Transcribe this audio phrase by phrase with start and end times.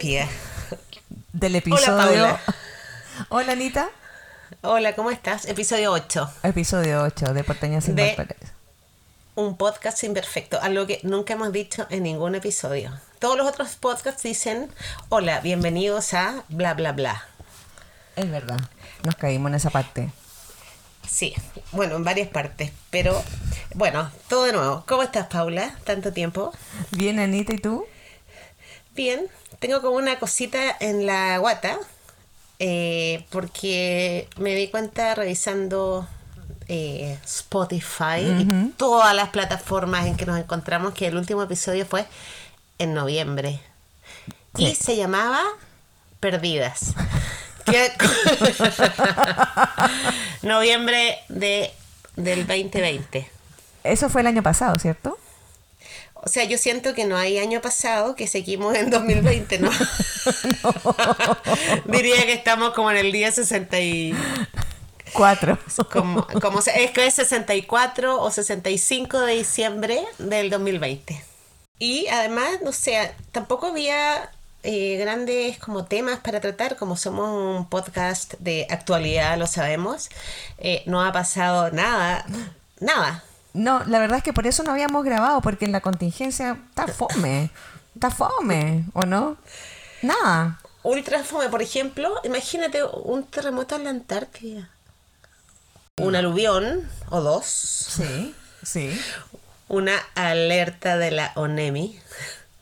[0.00, 0.26] Del
[1.34, 1.96] Hola, episodio.
[1.98, 2.40] Paula.
[3.28, 3.90] Hola, Anita.
[4.62, 5.44] Hola, ¿cómo estás?
[5.44, 6.32] Episodio 8.
[6.42, 8.16] Episodio 8 de Porteña sin De-.
[9.34, 12.98] Un podcast imperfecto, algo que nunca hemos dicho en ningún episodio.
[13.18, 14.70] Todos los otros podcasts dicen,
[15.10, 17.26] hola, bienvenidos a bla, bla, bla.
[18.16, 18.58] Es verdad.
[19.04, 20.10] Nos caímos en esa parte.
[21.06, 21.34] Sí,
[21.72, 23.22] bueno, en varias partes, pero
[23.74, 24.82] bueno, todo de nuevo.
[24.88, 25.76] ¿Cómo estás, Paula?
[25.84, 26.54] ¿Tanto tiempo?
[26.92, 27.84] Bien, Anita, ¿y tú?
[28.94, 29.28] Bien,
[29.60, 31.78] tengo como una cosita en la guata,
[33.30, 36.06] porque me di cuenta revisando
[36.68, 42.06] eh, Spotify y todas las plataformas en que nos encontramos que el último episodio fue
[42.78, 43.60] en noviembre
[44.56, 45.42] y se llamaba
[46.20, 46.94] Perdidas.
[50.42, 51.70] Noviembre de,
[52.16, 53.30] del 2020.
[53.84, 55.18] Eso fue el año pasado, ¿cierto?
[56.22, 59.70] O sea, yo siento que no hay año pasado, que seguimos en 2020, ¿no?
[61.86, 64.14] Diría que estamos como en el día 60 y...
[65.12, 65.58] Cuatro.
[65.90, 71.24] Como, como se- es que es 64 o 65 de diciembre del 2020.
[71.78, 74.30] Y además, no sé, tampoco había
[74.62, 80.10] eh, grandes como temas para tratar, como somos un podcast de actualidad, lo sabemos.
[80.58, 82.24] eh, no ha pasado nada,
[82.78, 83.24] nada.
[83.52, 86.86] No, la verdad es que por eso no habíamos grabado, porque en la contingencia está
[86.86, 87.50] fome.
[87.94, 89.36] Está fome, ¿o no?
[90.02, 90.60] Nada.
[90.82, 94.70] Ultra fome, por ejemplo, imagínate un terremoto en la Antártida.
[95.98, 97.44] Un aluvión o dos.
[97.46, 98.98] Sí, sí.
[99.68, 102.00] Una alerta de la ONEMI.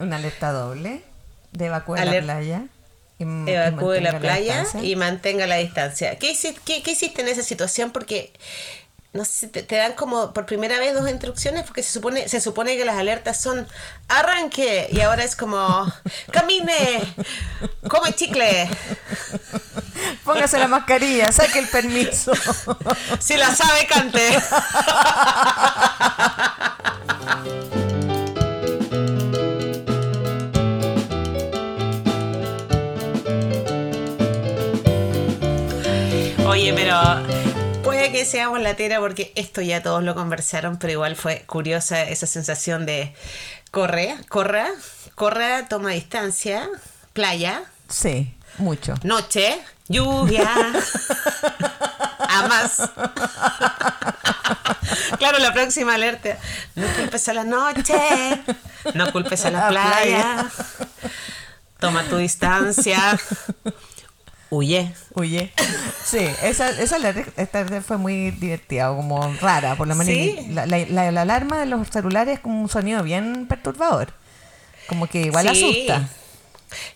[0.00, 1.04] Una alerta doble
[1.52, 2.64] de evacuar la Aler- playa.
[3.18, 6.18] y Evacúe la playa y mantenga la distancia.
[6.18, 7.92] ¿Qué hiciste, qué, qué hiciste en esa situación?
[7.92, 8.32] Porque
[9.12, 12.40] no sé, te, te dan como por primera vez dos instrucciones porque se supone, se
[12.40, 13.66] supone que las alertas son
[14.08, 15.90] arranque y ahora es como
[16.30, 17.00] camine,
[17.88, 18.68] come chicle.
[20.24, 22.32] Póngase la mascarilla, saque el permiso.
[23.18, 24.38] Si la sabe, cante.
[36.46, 37.47] Oye, pero
[37.98, 42.26] puede que seamos latera porque esto ya todos lo conversaron, pero igual fue curiosa esa
[42.26, 43.14] sensación de
[43.70, 44.68] corre, corra,
[45.14, 46.68] corra, toma distancia,
[47.12, 48.94] playa, Sí, mucho.
[49.02, 49.58] Noche,
[49.88, 50.46] lluvia,
[52.28, 52.82] amas.
[55.18, 56.36] claro, la próxima alerta.
[56.74, 57.98] No culpes a la noche,
[58.94, 59.90] no culpes a la La playa.
[59.94, 60.50] playa.
[61.80, 63.18] Toma tu distancia.
[64.50, 64.94] Huye.
[65.14, 65.52] Oye,
[66.04, 70.16] sí, esa, esa alerta esta fue muy divertida, como rara, por la manera.
[70.42, 70.48] Sí.
[70.52, 74.14] La, la- la- la alarma de los celulares es como un sonido bien perturbador.
[74.88, 75.88] Como que igual Sí.
[75.90, 76.08] asusta.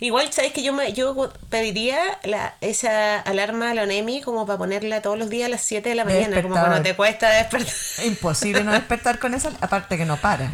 [0.01, 4.59] Igual, ¿sabes que yo me, yo pediría la, esa alarma a la ONEMI como para
[4.59, 7.73] ponerla todos los días a las 7 de la mañana, como cuando te cuesta despertar.
[8.07, 10.51] Imposible no despertar con esa, aparte que no para.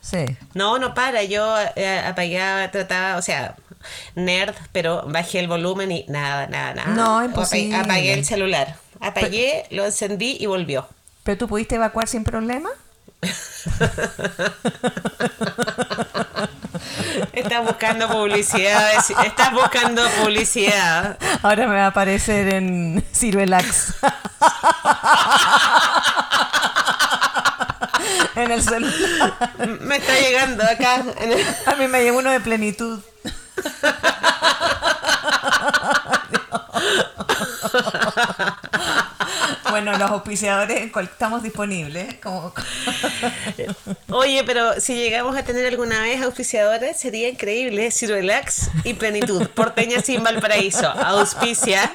[0.00, 0.24] Sí.
[0.54, 1.22] No, no para.
[1.24, 3.54] Yo eh, apagaba, trataba, o sea,
[4.14, 6.88] nerd, pero bajé el volumen y nada, nada, nada.
[6.90, 7.76] No, imposible.
[7.76, 8.76] Apagué el celular.
[9.00, 10.88] Apagué, lo encendí y volvió.
[11.22, 12.70] ¿Pero tú pudiste evacuar sin problema?
[17.32, 18.94] Estás buscando publicidad.
[18.94, 21.18] es- Estás buscando publicidad.
[21.42, 23.94] Ahora me va a aparecer en Ciruelax.
[28.36, 29.34] en el celular.
[29.80, 31.02] Me está llegando acá.
[31.66, 33.00] A mí me llegó uno de plenitud.
[39.70, 42.16] bueno, los auspiciadores estamos disponibles.
[42.22, 42.54] Como...
[44.10, 47.90] Oye, pero si llegamos a tener alguna vez auspiciadores, sería increíble.
[47.90, 49.48] Cirolax y Plenitud.
[49.48, 50.88] Porteña sin Valparaíso.
[50.88, 51.94] Auspicia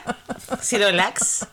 [0.61, 1.47] Cirolax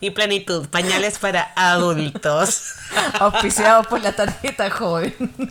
[0.00, 0.68] y Plenitud.
[0.68, 2.74] Pañales para adultos.
[3.18, 5.14] auspiciados por la tarjeta joven.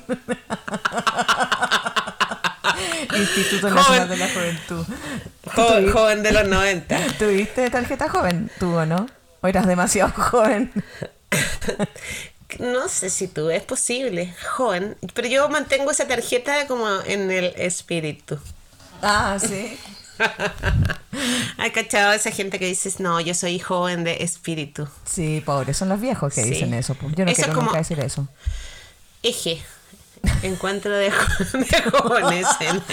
[3.21, 4.85] Instituto Nacional de la Juventud.
[5.55, 6.97] Joven, joven de los 90.
[7.17, 8.51] ¿Tuviste tarjeta joven?
[8.59, 9.07] ¿Tú o no?
[9.41, 10.71] ¿O eras demasiado joven?
[12.59, 14.97] No sé si tú, es posible, joven.
[15.13, 18.37] Pero yo mantengo esa tarjeta como en el espíritu.
[19.01, 19.77] Ah, sí.
[21.57, 24.87] ¿Has cachado a esa gente que dices, no, yo soy joven de espíritu?
[25.05, 26.49] Sí, pobres, son los viejos que Sí.
[26.51, 26.95] dicen eso.
[27.15, 28.27] Yo no Eso quiero como- nunca decir eso.
[29.23, 29.61] Eje.
[30.43, 32.83] Encuentro de, jóvenes en,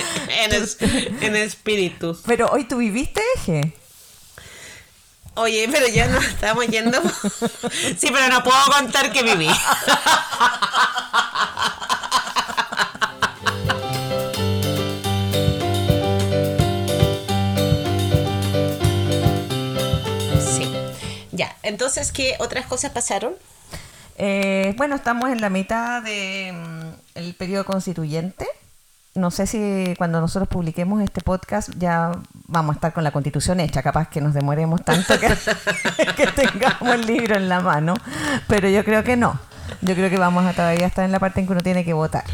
[1.23, 2.21] en, espíritus.
[2.27, 3.75] Pero hoy tú viviste eje.
[5.35, 7.01] Oye, pero ya nos estamos yendo.
[7.99, 9.49] Sí, pero no puedo contar que viví.
[20.41, 20.71] Sí.
[21.33, 23.35] Ya, entonces, ¿qué otras cosas pasaron?
[24.20, 28.47] Eh, bueno, estamos en la mitad del periodo constituyente.
[29.15, 32.12] No sé si cuando nosotros publiquemos este podcast ya
[32.47, 35.29] vamos a estar con la constitución hecha, capaz que nos demoremos tanto que,
[36.17, 37.94] que tengamos el libro en la mano,
[38.49, 39.41] pero yo creo que no.
[39.82, 41.93] Yo creo que vamos a todavía estar en la parte en que uno tiene que
[41.93, 42.25] votar.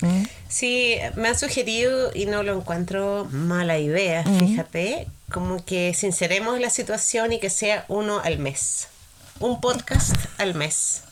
[0.00, 0.24] ¿Mm?
[0.48, 6.70] Sí, me han sugerido y no lo encuentro mala idea, fíjate, como que sinceremos la
[6.70, 8.88] situación y que sea uno al mes.
[9.40, 11.02] Un podcast al mes.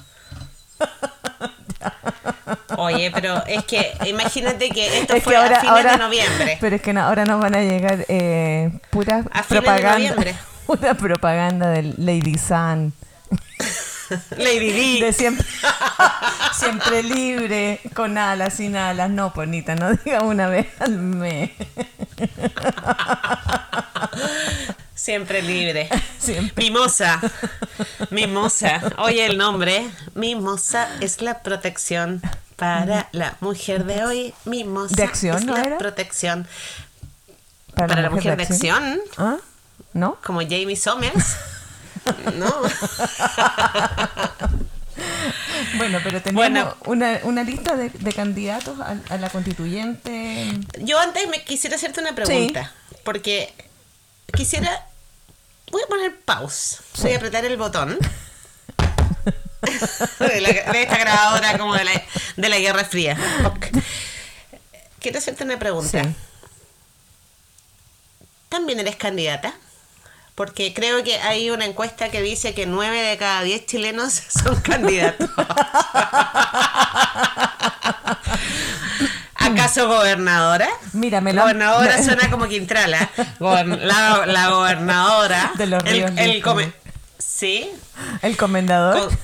[2.77, 5.99] Oye, pero es que imagínate que esto Es fue que ahora, a fines ahora- de
[5.99, 6.59] noviembre.
[6.61, 9.99] Pero es que no- ahora nos van a llegar eh, puras A fines de propaganda,
[9.99, 10.35] noviembre.
[10.67, 12.93] pura propaganda del Lady Sun,
[14.37, 15.01] Lady Di.
[15.01, 15.47] de siempre,
[16.55, 19.11] siempre libre, con alas, sin alas.
[19.11, 21.51] No, Ponita, no diga una vez al mes.
[25.03, 25.89] Siempre libre.
[26.21, 26.63] Siempre.
[26.63, 27.21] Mimosa.
[28.11, 28.81] Mimosa.
[28.99, 29.91] Oye el nombre.
[30.15, 32.23] Mimosa es la protección
[32.55, 34.35] para la mujer de hoy.
[34.45, 35.79] Mimosa ¿De acción, es no la era?
[35.79, 36.47] protección
[37.75, 39.01] para la mujer de acción.
[39.19, 39.39] ¿Ah?
[39.93, 40.19] ¿No?
[40.23, 41.37] Como Jamie Sommers.
[42.35, 42.53] No.
[45.77, 46.77] Bueno, pero tenemos Bueno.
[46.87, 50.53] una, una lista de, de candidatos a, a la constituyente.
[50.81, 52.73] Yo antes me quisiera hacerte una pregunta.
[53.05, 53.53] Porque
[54.35, 54.85] quisiera.
[55.73, 56.79] Voy a poner pause.
[57.01, 57.99] Voy a apretar el botón.
[60.21, 62.03] de, la- de esta grabadora como de la,
[62.37, 63.17] de la Guerra Fría.
[65.01, 66.03] Quiero hacerte una pregunta.
[66.05, 66.11] Sí.
[68.49, 69.55] ¿También eres candidata?
[70.35, 74.61] Porque creo que hay una encuesta que dice que 9 de cada 10 chilenos son
[74.61, 75.31] candidatos.
[79.73, 80.69] ¿Acaso gobernadora?
[80.93, 83.09] Mira, me lo han- Gobernadora suena como Quintrala.
[83.41, 85.53] La, la gobernadora.
[85.57, 86.45] De los ríos el, el limpios.
[86.55, 86.73] come-
[87.19, 87.71] Sí.
[88.21, 89.09] El comendador.
[89.09, 89.17] co-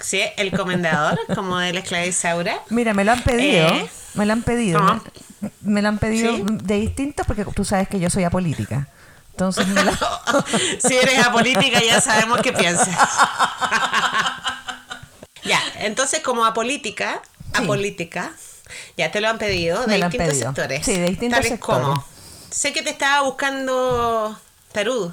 [0.00, 1.82] sí, el comendador, como de la.
[2.70, 3.68] Mira, me lo han pedido.
[3.68, 4.80] Eh, me lo han pedido.
[5.60, 6.42] Me, lo han pedido ¿Sí?
[6.48, 8.88] de distintos porque tú sabes que yo soy apolítica.
[9.32, 9.82] Entonces, me
[10.88, 12.88] si eres apolítica ya sabemos qué piensas.
[15.44, 17.20] ya, entonces como apolítica,
[17.54, 17.62] Sí.
[17.62, 18.32] apolítica,
[18.96, 20.46] ya te lo han pedido de Me distintos pedido.
[20.48, 20.84] sectores.
[20.86, 21.86] Sí, de distintos tales sectores.
[21.86, 22.04] como,
[22.50, 24.38] sé que te estaba buscando
[24.72, 25.12] Tarud,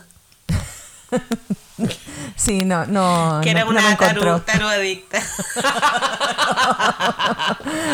[2.35, 3.41] sí, no, no.
[3.43, 4.41] que no, era no me una encontró.
[4.41, 5.21] tarud adicta.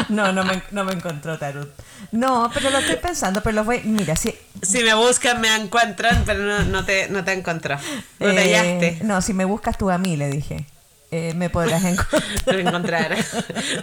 [0.09, 1.69] No, no me, no me encontró Tarut.
[2.11, 3.81] No, pero lo estoy pensando, pero lo voy.
[3.83, 4.33] Mira, si.
[4.61, 7.75] si me buscan me encuentran, pero no, no te, no te encontró.
[8.19, 8.99] No te eh, hallaste.
[9.03, 10.65] no, si me buscas tú a mí, le dije.
[11.11, 11.83] Eh, me podrás
[12.47, 13.17] encontrar.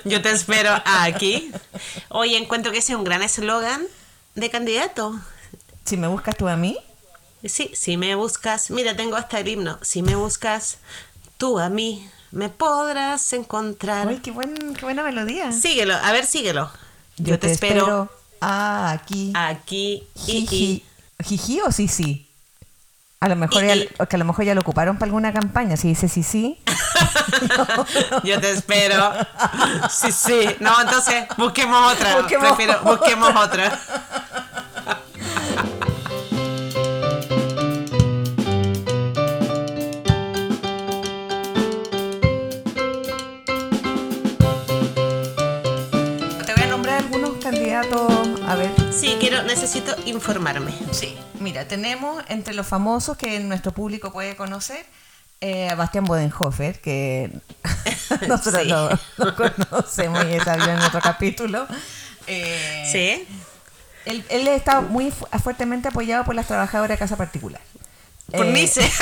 [0.04, 1.50] Yo te espero aquí.
[2.08, 3.82] Oye, encuentro que ese es un gran eslogan
[4.34, 5.18] de candidato.
[5.84, 6.76] si me buscas tú a mí.
[7.44, 9.78] Sí, si me buscas, mira, tengo hasta el himno.
[9.82, 10.78] Si me buscas,
[11.36, 14.08] tú a mí me podrás encontrar.
[14.08, 15.52] Ay, qué, buen, qué buena melodía.
[15.52, 16.70] Síguelo, a ver, síguelo.
[17.18, 18.10] Yo, te, espero,
[18.40, 19.32] Ah, aquí.
[19.34, 20.84] aquí Jiji.
[21.22, 22.28] ¿Jiji o sí sí?
[23.24, 23.88] A lo mejor Y- ya, y.
[24.06, 25.78] que a lo mejor ya lo ocuparon para alguna campaña.
[25.78, 26.58] Si dice sí sí.
[28.22, 29.12] Yo te espero.
[29.88, 30.46] Sí, sí.
[30.60, 32.16] No, entonces busquemos otra.
[32.18, 33.78] Busquemos Prefiero, busquemos otra.
[46.46, 48.12] Te voy a nombrar algunos candidatos.
[48.46, 48.83] A ver.
[48.94, 50.72] Sí, quiero, necesito informarme.
[50.92, 54.86] Sí, mira, tenemos entre los famosos que nuestro público puede conocer
[55.40, 57.30] eh, a Bastián Bodenhofer, que
[58.28, 58.68] nosotros Sí.
[58.68, 61.66] lo, lo conocemos y salió en otro capítulo.
[62.26, 63.26] Eh, ¿Sí?
[64.06, 67.60] Él, él está muy fu- fuertemente apoyado por las trabajadoras de casa particular.
[68.30, 68.90] Por Eh, Nice.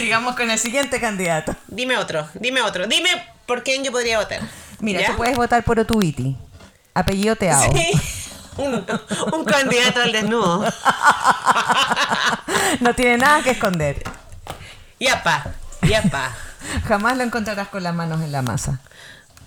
[0.00, 1.54] Sigamos con el siguiente candidato.
[1.68, 2.86] Dime otro, dime otro.
[2.86, 3.10] Dime
[3.44, 4.40] por quién yo podría votar.
[4.78, 5.08] Mira, ¿Ya?
[5.08, 6.38] tú puedes votar por Otuiti.
[6.94, 7.70] Apellido Teao.
[7.70, 7.92] Sí.
[8.56, 8.86] Un,
[9.34, 10.64] un candidato al desnudo.
[12.80, 14.02] No tiene nada que esconder.
[14.98, 15.46] Yapa,
[15.82, 16.30] yapa.
[16.86, 18.80] Jamás lo encontrarás con las manos en la masa.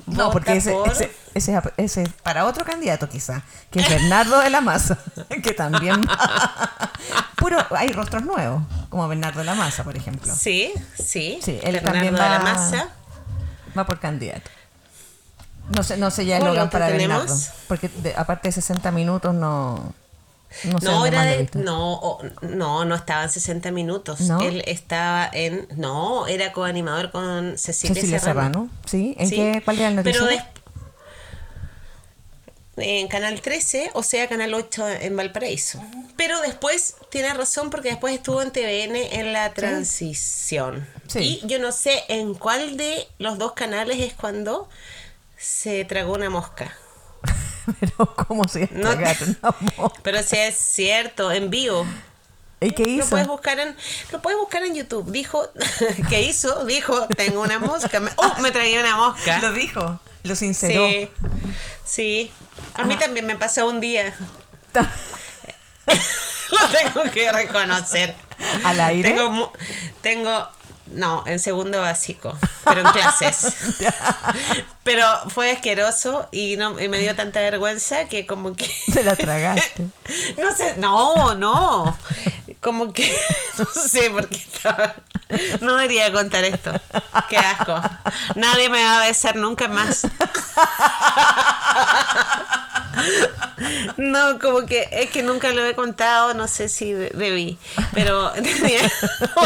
[0.07, 3.41] No, porque ese, por- ese, ese, ese es para otro candidato quizá,
[3.71, 4.97] que es Bernardo de la Maza,
[5.43, 6.05] que también
[7.37, 10.33] puro hay rostros nuevos, como Bernardo de la Maza, por ejemplo.
[10.35, 11.39] Sí, sí.
[11.41, 12.89] Sí, él Bernardo también de la va- Masa.
[13.77, 14.49] Va por candidato.
[15.75, 17.17] No sé, no sé ya el ¿Cuál Logan otro para tenemos?
[17.25, 19.93] Bernardo, porque de- aparte de 60 minutos no
[20.65, 24.21] no sé No, era de, no, no, no estaba en 60 minutos.
[24.21, 24.41] ¿No?
[24.41, 28.69] Él estaba en, no, era coanimador con Cecilia, Cecilia Serrano.
[28.69, 29.15] Serrano, ¿sí?
[29.17, 30.43] ¿En Sí, qué cuál era el Pero noticiero?
[30.43, 30.63] des-
[32.75, 35.79] en Canal 13, o sea, Canal 8 en Valparaíso.
[36.17, 40.87] Pero después, tiene razón, porque después estuvo en TVN en la transición.
[41.07, 41.39] Sí.
[41.43, 44.67] Y yo no sé en cuál de los dos canales es cuando
[45.37, 46.75] se tragó una mosca.
[47.79, 49.15] Pero ¿cómo se No una?
[50.03, 51.85] Pero si es cierto, en vivo.
[52.59, 53.09] ¿Y qué Lo hizo?
[53.09, 53.75] puedes buscar en,
[54.11, 55.11] lo puedes buscar en YouTube.
[55.11, 55.49] Dijo,
[56.09, 56.65] ¿qué hizo?
[56.65, 57.99] Dijo, tengo una mosca.
[57.99, 58.35] Me, ¡Oh!
[58.41, 59.39] Me traía una mosca.
[59.39, 60.87] Lo dijo, lo sinceró.
[60.87, 61.09] Sí,
[61.83, 62.31] sí.
[62.75, 64.13] A mí también me pasó un día.
[66.51, 68.15] Lo tengo que reconocer.
[68.63, 69.09] ¿Al aire?
[70.01, 70.49] Tengo,
[70.93, 73.55] no, en segundo básico, pero en clases.
[74.83, 78.69] Pero fue asqueroso y, no, y me dio tanta vergüenza que como que...
[78.93, 79.87] Te la tragaste.
[80.37, 81.97] No sé, no, no.
[82.59, 83.15] Como que,
[83.57, 84.95] no sé por qué estaba...
[85.61, 86.71] No debería contar esto.
[87.29, 87.81] Qué asco.
[88.35, 90.05] Nadie me va a besar nunca más.
[93.97, 97.57] No, como que es que nunca lo he contado, no sé si de- debí,
[97.93, 98.81] pero tenía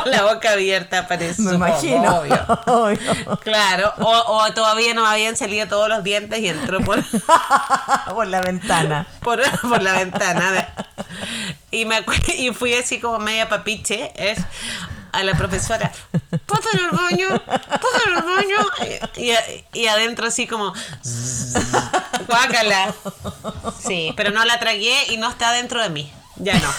[0.05, 1.41] la boca abierta, parece.
[1.41, 2.19] Me imagino.
[2.19, 2.45] obvio.
[2.67, 3.37] Obvio.
[3.43, 4.09] Claro, o,
[4.43, 7.03] o todavía no habían salido todos los dientes y entró por,
[8.13, 9.07] Por la ventana.
[9.21, 10.67] por, por la ventana.
[11.71, 12.03] y, me
[12.37, 14.39] y fui así como media papiche es,
[15.11, 15.91] a la profesora.
[16.45, 17.27] ¿Puedo ir al baño?
[17.45, 18.57] ¿Puedo ir al baño?
[19.17, 20.73] Y, y- y adentro así como...
[22.27, 22.93] Guácala.
[23.85, 26.11] Sí, pero no la tragué y no está dentro de mí.
[26.37, 26.69] Ya no.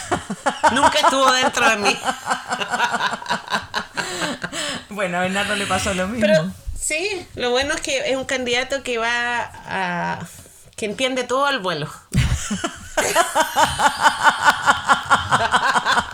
[0.72, 1.98] Nunca estuvo dentro de mí.
[4.90, 6.20] Bueno, a Bernardo le pasó lo mismo.
[6.26, 10.18] Pero sí, lo bueno es que es un candidato que va a...
[10.76, 11.88] que entiende todo al vuelo.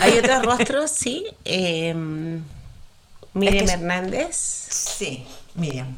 [0.00, 1.24] Hay otros rostros, sí.
[1.44, 1.94] Eh,
[3.34, 4.36] Miriam Es que- Hernández.
[4.36, 5.88] Sí, Miriam.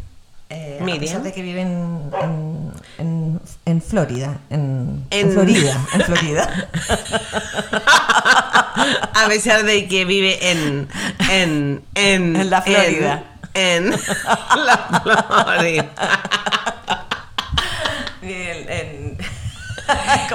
[0.53, 0.97] Eh, Miriam.
[0.99, 4.39] A pesar de que vive en, en, en, en Florida.
[4.51, 5.03] En,
[5.33, 5.87] Florida.
[5.93, 6.69] En Florida.
[9.15, 10.89] A pesar de que vive en.
[11.31, 11.83] en.
[11.95, 13.25] en, En la Florida.
[13.55, 13.91] En, en
[14.67, 14.79] la
[15.45, 15.87] Florida.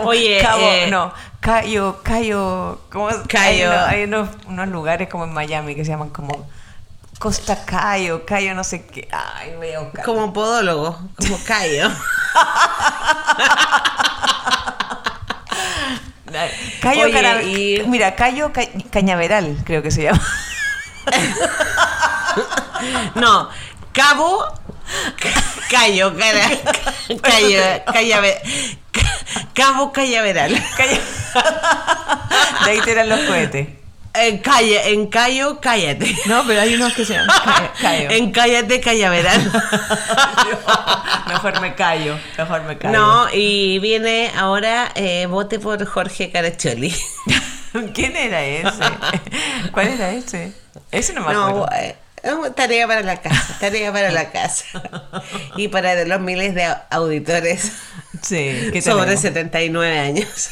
[0.03, 1.13] Oye, Cabo, eh, no,
[1.45, 3.17] Cayo, Cayo, ¿cómo es?
[3.27, 3.69] Cayo.
[3.71, 6.49] Hay, unos, hay unos, unos lugares como en Miami que se llaman como
[7.19, 9.07] Costa Cayo, Cayo no sé qué.
[9.11, 10.03] Ay, voy a buscar.
[10.05, 11.91] Como podólogo, como Cayo.
[16.81, 20.21] Cayo Oye, Cara- y- Mira, Cayo Ca- Cañaveral, creo que se llama.
[23.15, 23.49] No,
[23.93, 24.45] Cabo.
[25.69, 26.47] Cayo, cara.
[27.21, 28.41] Cayo, Callaver-
[29.53, 30.53] Cabo Callaveral.
[30.53, 30.61] De
[32.71, 33.67] ahí tiran los cohetes.
[34.17, 36.15] En, calle, en Cayo, cállate.
[36.27, 38.09] No, pero hay unos que se llaman Ca- Cayo.
[38.11, 39.41] En Cállate, Callaveral.
[41.27, 42.97] mejor me callo, mejor me callo.
[42.97, 46.95] No, y viene ahora eh, vote por Jorge Caracholi.
[47.93, 48.71] ¿Quién era ese?
[49.73, 50.53] ¿Cuál era ese?
[50.91, 51.67] Ese no me acuerdo.
[51.69, 51.95] No, eh,
[52.55, 54.65] tarea para la casa, tarea para la casa.
[55.57, 57.71] Y para los miles de au- auditores
[58.21, 59.21] sí, ¿qué sobre tenemos?
[59.21, 60.49] 79 años.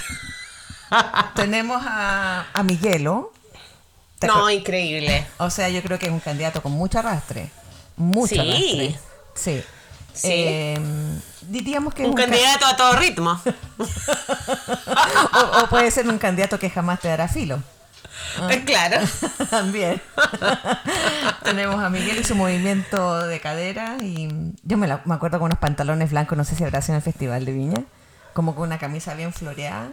[1.35, 3.33] Tenemos a, a Miguelo.
[4.19, 5.25] ¿Te No, increíble.
[5.37, 7.49] O sea, yo creo que es un candidato con mucho arrastre.
[7.97, 8.39] Mucho Sí.
[8.39, 8.99] arrastre.
[9.35, 9.63] Sí.
[10.13, 10.27] Sí.
[10.31, 10.77] Eh,
[11.41, 13.41] diríamos que es Un ca- candidato a todo ritmo.
[13.77, 17.61] o, o puede ser un candidato que jamás te dará filo.
[18.65, 18.97] Claro.
[19.49, 20.01] También.
[21.43, 23.97] Tenemos a Miguel y su movimiento de cadera.
[24.01, 24.29] Y
[24.63, 26.97] yo me, la- me acuerdo con unos pantalones blancos, no sé si habrá sido en
[26.97, 27.83] el Festival de Viña.
[28.33, 29.89] Como con una camisa bien floreada.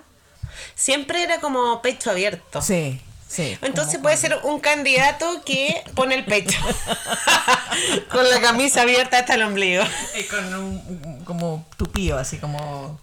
[0.74, 2.62] Siempre era como pecho abierto.
[2.62, 3.56] Sí, sí.
[3.62, 6.58] Entonces puede ser un candidato que pone el pecho.
[8.10, 9.84] Con la camisa abierta hasta el ombligo.
[10.18, 12.98] Y con un, como tupío, así como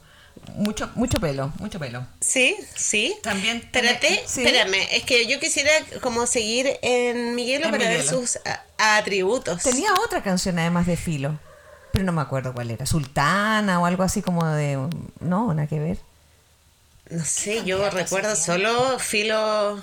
[0.55, 2.05] mucho, mucho pelo, mucho pelo.
[2.21, 3.15] Sí, sí.
[3.23, 4.43] También Espérate, sí.
[4.43, 4.87] espérame.
[4.91, 8.39] Es que yo quisiera como seguir en Miguelo En para ver sus
[8.77, 9.63] atributos.
[9.63, 11.39] Tenía otra canción además de filo,
[11.91, 12.85] pero no me acuerdo cuál era.
[12.85, 14.77] Sultana o algo así como de...
[15.19, 15.97] No, nada que ver.
[17.09, 19.79] No sé, yo recuerdo solo filo.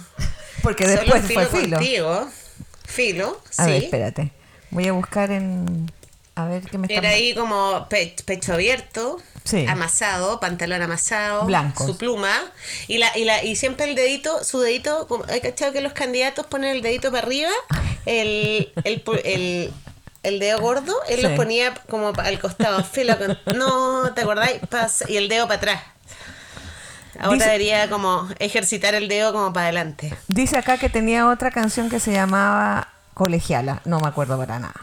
[0.63, 1.77] Porque solo después fue filo.
[1.79, 2.29] contigo.
[2.87, 3.71] Filo, A sí.
[3.71, 4.31] ver, espérate.
[4.71, 5.91] Voy a buscar en...
[6.37, 6.99] A ver qué me está...
[6.99, 9.67] Era ahí como pe- pecho abierto, Sí.
[9.69, 11.87] amasado, pantalón amasado, Blancos.
[11.87, 12.33] su pluma
[12.89, 16.47] y la y la y siempre el dedito, su dedito, hay cachado que los candidatos
[16.47, 17.51] ponen el dedito para arriba,
[18.07, 19.71] el el, pu- el,
[20.23, 21.23] el dedo gordo, él Sí.
[21.23, 24.61] los ponía como al costado, filo con- no, ¿te acordáis?
[24.63, 25.83] Pas- y el dedo para atrás.
[27.21, 30.13] Ahora Dice- debería como ejercitar el dedo como para adelante.
[30.29, 33.83] Dice acá que tenía otra canción que se llamaba Colegiala.
[33.85, 34.75] No me acuerdo para nada.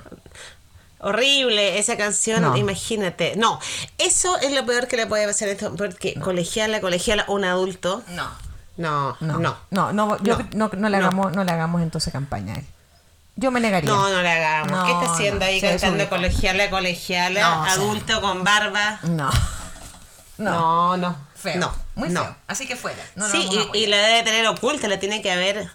[1.02, 2.56] Horrible esa canción, No.
[2.58, 3.34] imagínate.
[3.36, 3.60] No,
[3.98, 8.04] eso es lo peor que le puede pasar a esto, porque colegiala, colegiala, un adulto.
[8.10, 8.30] No.
[8.78, 9.58] No, No, no.
[9.72, 10.70] no, no, yo No.
[10.70, 11.06] no, no le No.
[11.08, 12.66] hagamos, no le hagamos entonces campaña a él.
[13.36, 13.90] Yo me negaría.
[13.90, 14.72] No, no le hagamos.
[14.72, 17.42] No, ¿Qué está haciendo no, ahí cantando colegiala, colegiala?
[17.42, 17.74] No, o sea.
[17.74, 19.00] adulto con barba.
[19.04, 19.30] No.
[20.38, 21.16] No, no.
[21.36, 21.58] Feo.
[21.58, 22.24] No, Muy no.
[22.24, 22.36] feo.
[22.48, 23.04] Así que fuera.
[23.16, 25.70] No sí, y, y la debe tener oculta, la tiene que haber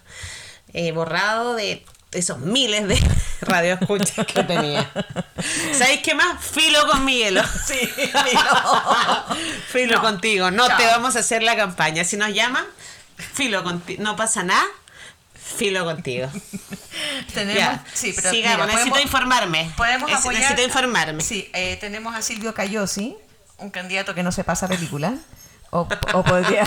[0.73, 2.99] eh, borrado de esos miles de
[3.41, 4.89] radioescuchas que tenía.
[5.77, 6.43] ¿Sabéis qué más?
[6.43, 7.41] Filo con Miguelo.
[7.67, 7.77] Sí,
[9.71, 10.01] Filo No.
[10.01, 10.51] contigo.
[10.51, 12.03] No te vamos a hacer la campaña.
[12.03, 12.65] Si nos llaman,
[13.33, 14.01] filo contigo.
[14.03, 14.63] No pasa nada.
[15.57, 16.29] Filo contigo.
[17.33, 18.57] Tenemos, Ya, sí, pero sigamos.
[18.57, 19.71] mira, necesito podemos- informarme.
[19.77, 20.41] Podemos Es- apoyar.
[20.41, 21.23] Necesito informarme.
[21.23, 23.15] Sí, eh, tenemos a Silvio Cayosi,
[23.57, 25.15] un candidato que no se pasa película.
[25.69, 26.63] O, o podría.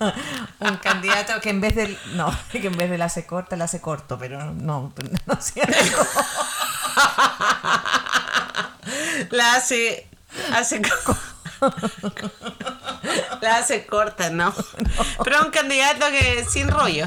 [0.60, 1.98] un candidato que en vez de.
[2.14, 4.92] No, que en vez de la hace corta, la hace corto, pero no,
[5.26, 6.06] no es cierto.
[9.30, 10.08] La hace.
[10.54, 10.80] hace
[13.42, 14.54] La hace corta, ¿no?
[15.22, 17.06] Pero es un candidato que sin rollo.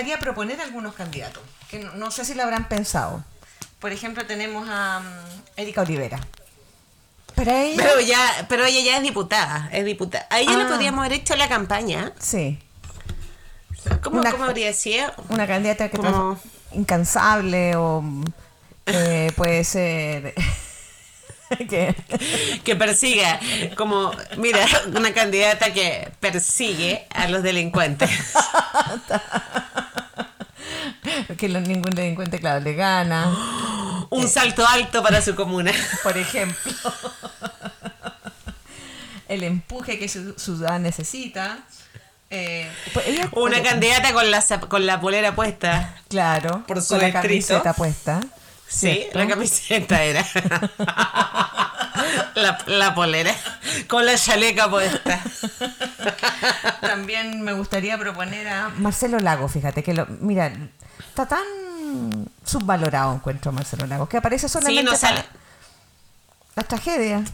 [0.00, 3.22] Gustaría proponer algunos candidatos, que no, no sé si lo habrán pensado.
[3.80, 6.18] Por ejemplo, tenemos a mm, Erika Olivera.
[7.34, 7.82] Para ella.
[7.82, 10.26] Pero ya, pero ella ya es diputada, es diputada.
[10.30, 10.68] A ella le Ah.
[10.68, 12.12] podríamos haber hecho la campaña.
[12.18, 12.58] Sí,
[14.02, 15.12] ¿Cómo, Una- cómo habría sido?
[15.28, 16.40] una candidata que Como-
[16.72, 18.02] incansable o
[18.86, 20.34] eh, puede ser
[22.64, 23.40] Que persiga,
[23.76, 28.08] como, mira, una candidata que persigue a los delincuentes.
[31.38, 33.30] que lo- ningún delincuente claro le gana
[34.10, 35.72] Un salto alto para su comuna.
[36.02, 36.72] por ejemplo
[39.28, 41.58] el empuje que su ciudad necesita
[42.30, 45.94] eh, pues ella- Una candidata con la, con la polera puesta.
[46.08, 48.20] claro por su con la camiseta puesta
[48.68, 49.18] Sí, ¿cierto?
[49.18, 50.24] la camiseta era.
[52.36, 53.34] la, la polera.
[53.88, 55.20] Con la chaleca puesta.
[56.80, 60.52] También me gustaría proponer a Marcelo Lago, fíjate que lo, mira,
[61.08, 61.42] está tan
[62.44, 65.24] subvalorado encuentro Marcelo Lago, que aparece solamente no para sale.
[66.56, 67.30] las tragedias.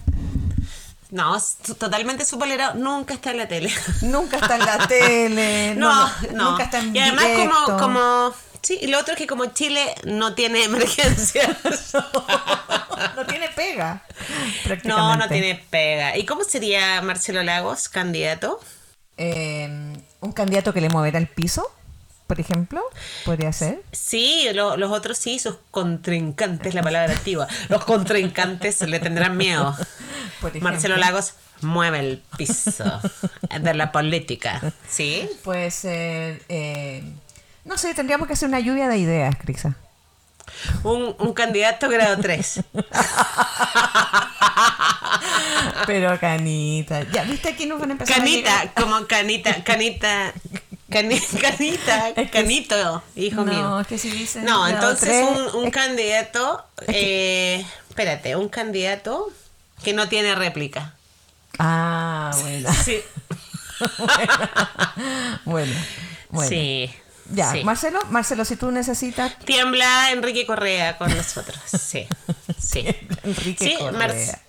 [1.10, 1.36] No,
[1.78, 2.74] totalmente superado.
[2.74, 3.72] Nunca está en la tele.
[4.02, 6.50] Nunca está en la tele, no, No, no, no.
[6.50, 7.54] nunca está en Y además directo.
[7.66, 8.34] como, como...
[8.62, 11.56] Sí, y lo otro es que como Chile no tiene emergencias.
[13.14, 14.02] no tiene pega.
[14.84, 16.16] no, no tiene pega.
[16.16, 18.58] ¿Y cómo sería Marcelo Lagos, candidato?
[19.18, 19.68] Eh,
[20.20, 21.70] un candidato que le moverá el piso,
[22.26, 22.82] por ejemplo,
[23.24, 23.82] podría ser.
[23.92, 27.46] Sí, lo- los otros sí, sus contrincantes, la palabra antigua.
[27.68, 29.76] Los contrincantes le tendrán miedo.
[30.40, 30.60] Por.
[30.60, 33.00] Marcelo Lagos mueve el piso
[33.60, 34.60] de la política.
[34.88, 35.28] ¿Sí?
[35.44, 37.02] Puede ser, eh,
[37.64, 39.76] no sé, tendríamos que hacer una lluvia de ideas, Crisa.
[40.84, 42.60] Un, un candidato grado 3.
[45.86, 50.32] Pero canita, ya viste aquí nos van a empezar Canita, como canita, canita,
[50.90, 53.80] cani- canita, Es que- canito, hijo no, mío.
[53.80, 59.28] es que si dicen No, entonces tres, un, un es- candidato, eh, espérate, un candidato
[59.82, 60.94] que no tiene réplica.
[61.58, 62.70] Ah, bueno.
[62.84, 63.00] Sí,
[65.44, 65.72] bueno,
[66.30, 66.48] bueno.
[66.48, 66.90] sí.
[67.28, 67.64] Ya, sí.
[67.64, 71.58] Marcelo, Marcelo, si tú necesitas Tiembla Enrique Correa con nosotros.
[71.80, 72.06] Sí,
[72.58, 72.84] sí.
[73.24, 74.40] Enrique Sí, Correa.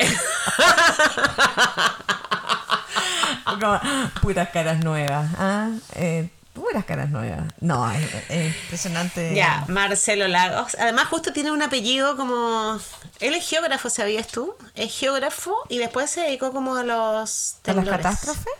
[3.59, 3.79] Como,
[4.21, 5.29] puras caras nuevas.
[5.37, 5.69] ¿ah?
[5.95, 7.43] Eh, puras caras nuevas.
[7.59, 9.33] No, es, es impresionante.
[9.35, 10.75] Ya, Marcelo Lagos.
[10.79, 12.79] Además, justo tiene un apellido como.
[13.19, 14.55] Él es geógrafo, ¿sabías tú?
[14.75, 17.91] Es geógrafo y después se dedicó como a los ¿De las temblores.
[17.91, 18.53] catástrofes?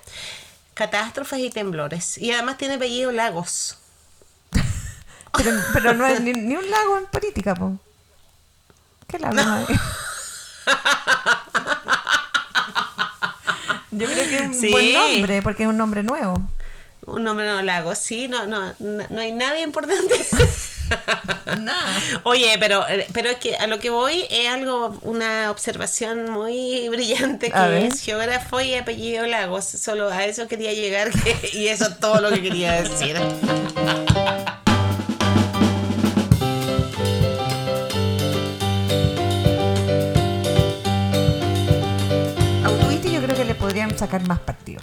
[0.73, 2.17] Catástrofes y temblores.
[2.17, 3.77] Y además tiene apellido Lagos.
[5.33, 7.77] Pero, pero no es ni, ni un lago en política, po.
[9.07, 9.65] ¿Qué lago hay?
[13.91, 14.69] Yo creo que es un Sí.
[14.71, 16.41] buen nombre, porque es un nombre nuevo.
[17.05, 20.13] Un nombre no Lagos, sí, no, no, no, hay nadie importante.
[21.59, 21.93] Nada.
[22.23, 27.49] Oye, pero, pero es que a lo que voy es algo, una observación muy brillante
[27.53, 27.83] A que ver.
[27.85, 29.65] es geógrafo y apellido Lagos.
[29.65, 33.15] Solo a eso quería llegar que- y eso es todo lo que quería decir.
[43.97, 44.81] sacar más partido.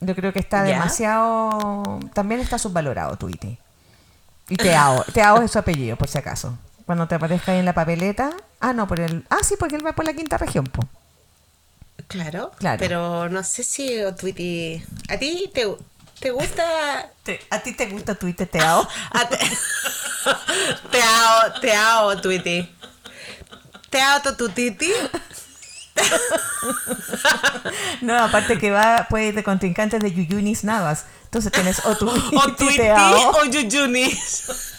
[0.00, 0.74] Yo creo que está ¿Ya?
[0.74, 2.00] demasiado...
[2.14, 3.56] También está subvalorado Tuiti.
[4.48, 5.04] Y Teao.
[5.12, 6.58] Teao es su apellido, por si acaso.
[6.86, 8.30] Cuando te aparezca ahí en la papeleta.
[8.60, 9.24] Ah, no, por el.
[9.30, 10.86] Ah, sí, porque él va por la quinta región, po.
[12.08, 12.78] Claro, Claro.
[12.78, 14.82] pero no sé si Tweety...
[15.08, 15.66] ¿A ti te,
[16.18, 17.08] te gusta
[17.50, 18.86] ¿A ti te gusta tuiteteado?
[19.12, 19.38] Ah, te,
[20.90, 22.20] te amo, te amo,
[28.02, 31.04] no, aparte que va, puede ir de contrincantes de Yuyunis Navas.
[31.24, 33.30] Entonces tienes o tu O tuiteado.
[33.32, 34.46] o Yuyunis.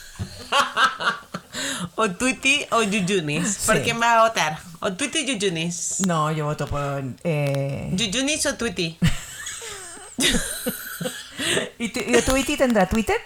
[1.96, 3.58] O Tweety o Yuyunis.
[3.68, 3.84] ¿Por Sí.
[3.84, 4.60] quién vas a votar?
[4.80, 6.00] O Tweety o Yuyunis.
[6.08, 7.04] No, yo voto por.
[7.24, 7.90] Eh...
[7.94, 8.98] Yuyunis o Tweety.
[11.78, 13.18] ¿Y, tu, y tendrá Twitter?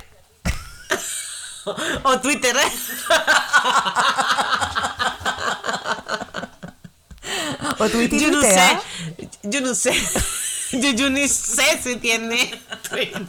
[2.03, 2.55] O Twitter.
[2.55, 2.71] ¿eh?
[7.79, 8.77] ¿O tu Yo no sé.
[9.43, 9.93] Yo no sé.
[10.73, 12.51] Yo, yo ni sé si tiene
[12.89, 13.25] Twitter.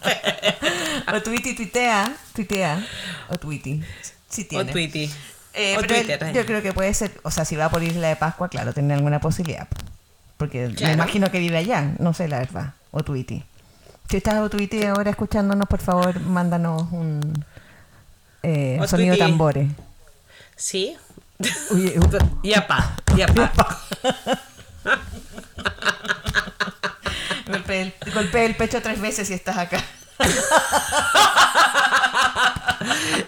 [1.14, 2.16] ¿O tu Iti tuitea?
[2.34, 2.84] Tuitea.
[3.28, 3.80] ¿O tu Iti?
[4.28, 4.72] Sí O tiene.
[4.72, 5.08] Tweety.
[5.54, 6.32] Eh, o pero él- Twitter.
[6.32, 8.94] yo creo que puede ser, o sea, si va por Isla de Pascua, claro, tiene
[8.94, 9.68] alguna posibilidad.
[10.37, 12.74] Porque me imagino que vive allá, no sé la verdad.
[12.90, 13.44] O Twitty.
[14.11, 17.44] Si estás o Twitty ahora escuchándonos, por favor, mándanos un
[18.42, 19.30] eh, O sonido de Twitty.
[19.30, 19.68] tambores.
[20.56, 20.96] Sí.
[22.42, 22.96] Yapa.
[23.16, 23.53] Yapa.
[27.46, 27.94] golpea el,
[28.51, 29.83] el pecho tres veces si estás acá.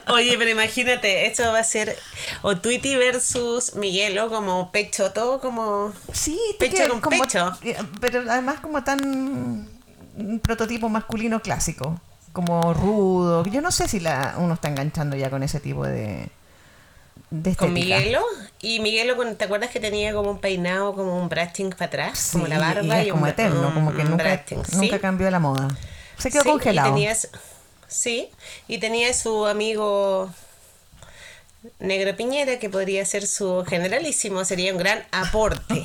[0.09, 1.97] Oye, pero imagínate, esto va a ser
[2.43, 5.93] o Tweety versus Miguelo como pecho, todo como...
[6.13, 7.57] Sí, Pecho con como- pecho.
[7.63, 9.69] eh, Pero además como tan
[10.17, 12.01] un prototipo masculino clásico,
[12.33, 13.45] como rudo.
[13.47, 16.29] Yo no sé si la, uno está enganchando ya con ese tipo de,
[17.31, 17.73] de Con.
[17.73, 18.23] Miguelo.
[18.61, 22.19] Y Miguelo, con- ¿te acuerdas que tenía como un peinado, como un brashing para atrás?
[22.19, 25.31] Sí, como la barba y, como un, eterno, un- como que un nunca, nunca cambió
[25.31, 25.69] la moda.
[26.19, 26.89] Se quedó Sí, congelado.
[26.89, 27.29] Y tenía, su-
[27.89, 28.29] sí,
[28.69, 30.31] y tenía su amigo
[31.79, 35.85] Negro Piñera, que podría ser su generalísimo, sería un gran aporte.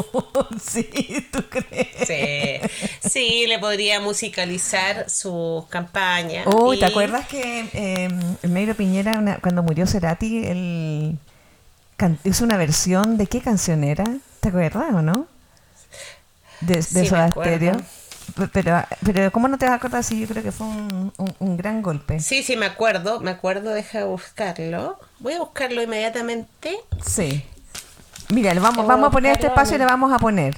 [0.62, 1.88] sí, ¿tú crees?
[2.06, 6.44] Sí, sí, le podría musicalizar su campaña.
[6.46, 8.08] Uy, ¿te y- acuerdas que eh,
[8.42, 11.18] el Negro Piñera, una- cuando murió Cerati, él
[12.24, 14.04] hizo una versión de qué canción era?
[14.40, 15.26] ¿Te acuerdas o no?
[16.62, 17.30] De, de Sí, Soda.
[17.30, 17.80] Stereo.
[18.52, 21.34] Pero, pero, ¿cómo no te vas a acordar si yo creo que fue un, un-
[21.38, 22.20] un gran golpe?
[22.20, 24.98] Sí, sí, me acuerdo, me acuerdo, deja buscarlo.
[25.18, 26.76] Voy a buscarlo inmediatamente.
[27.04, 27.44] Sí.
[28.28, 30.56] Mira, le vamos, vamos a poner este espacio y le vamos a poner.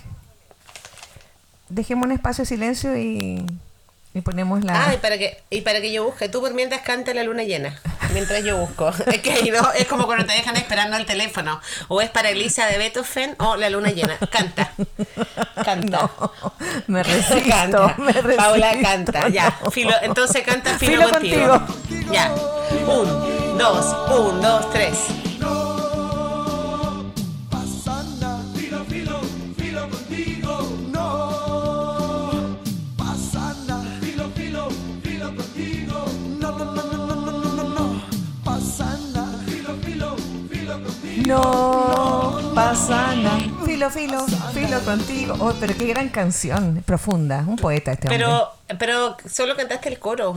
[1.68, 3.44] Dejemos un espacio de silencio y,
[4.14, 4.88] y ponemos la.
[4.88, 6.28] Ah, y para que, y para que yo busque.
[6.28, 7.80] Tú por mientras canta la luna llena.
[8.12, 8.90] Mientras yo busco.
[9.06, 11.60] Es que no, es como cuando te dejan esperando el teléfono.
[11.88, 14.18] O es para Elisa de Beethoven o la luna llena.
[14.30, 14.72] Canta.
[15.64, 16.10] Canta.
[16.20, 16.32] No,
[16.88, 17.94] me resisto, Canta.
[17.98, 18.36] me resisto.
[18.36, 19.28] Paula canta.
[19.28, 19.50] Ya.
[19.70, 21.66] Filo, entonces canta filo, Filo contigo.
[21.66, 22.12] contigo.
[22.12, 22.32] Ya.
[22.86, 24.96] Un, dos, un, dos, tres.
[41.32, 43.38] No pasa nada.
[43.64, 45.34] Filo, filo, filo contigo.
[45.40, 47.38] Oh, pero qué gran canción, profunda.
[47.46, 48.18] Un poeta este hombre.
[48.18, 50.34] Pero, pero solo cantaste el coro.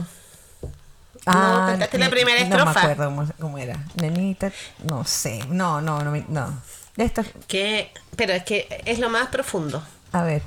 [1.26, 1.32] no,
[1.66, 2.80] cantaste la primera No me estrofa.
[2.80, 3.76] acuerdo cómo, cómo era.
[3.96, 4.50] Nenita,
[4.84, 5.40] no sé.
[5.50, 6.16] No, no, no.
[6.28, 6.62] no.
[6.96, 9.82] Esto, Que, pero es que es lo más profundo.
[10.12, 10.42] a ver.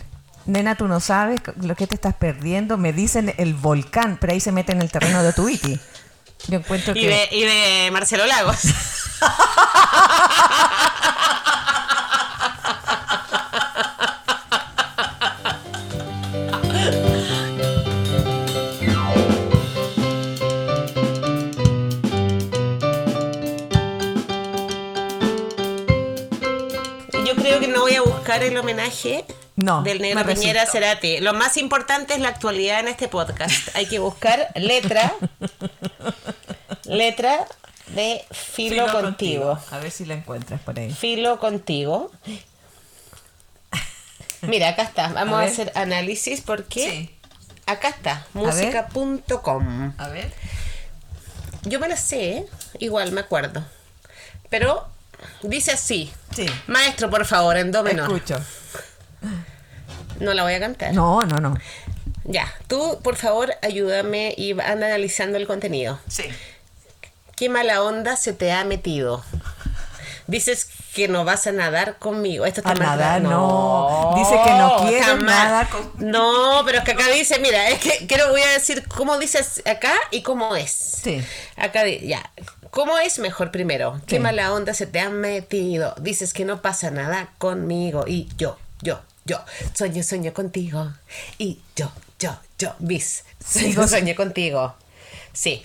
[0.45, 2.77] Nena, tú no sabes lo que te estás perdiendo.
[2.77, 5.79] Me dicen el volcán, pero ahí se mete en el terreno de Tuiti.
[6.47, 7.07] Yo encuentro Y que.
[7.07, 8.57] de, y de Marcelo Lagos.
[27.25, 30.25] Yo creo que no voy a buscar el homenaje No, del negro.
[30.25, 31.19] Piñera Cerati.
[31.19, 33.75] Lo más importante es la actualidad en este podcast.
[33.75, 35.13] Hay que buscar letra,
[36.85, 37.45] letra
[37.95, 39.59] de filo, contigo.
[39.71, 40.91] A ver si la encuentras por ahí.
[40.93, 42.11] Filo contigo.
[44.41, 45.09] Mira, acá está.
[45.09, 47.15] Vamos A hacer análisis porque Sí.
[47.65, 49.93] acá está, música.com.
[49.97, 50.31] A ver.
[51.63, 52.45] Yo me la sé,
[52.79, 53.65] igual me acuerdo.
[54.49, 54.87] Pero
[55.43, 56.11] dice así.
[56.33, 56.45] Sí.
[56.67, 58.07] Maestro, por favor, en do menor.
[58.11, 58.39] Escucho.
[60.19, 60.93] No la voy a cantar.
[60.93, 61.57] No, no, no.
[62.23, 65.99] Ya, tú, por favor, ayúdame y anda analizando el contenido.
[66.07, 66.23] Sí.
[67.39, 69.23] ¿Qué mala onda se te ha metido?
[70.27, 72.45] Dices que no vas a nadar conmigo.
[72.45, 74.11] Esto está A mal nadar, no.
[74.17, 78.05] Dice que no quiere nadar con- No, pero es que acá dice, mira, es que
[78.07, 80.69] quiero voy a decir cómo dices acá y cómo es.
[81.01, 81.23] Sí.
[81.55, 82.29] Acá ya.
[82.71, 84.01] ¿Cómo es mejor primero?
[84.05, 84.21] ¿Qué Sí.
[84.21, 85.95] mala onda se te ha metido?
[85.99, 89.39] Dices que no pasa nada conmigo y yo, yo, yo
[89.73, 90.91] sueño, sueño contigo
[91.39, 94.75] y yo, yo, yo, bis, Sigo- sueño contigo.
[95.33, 95.63] Sí,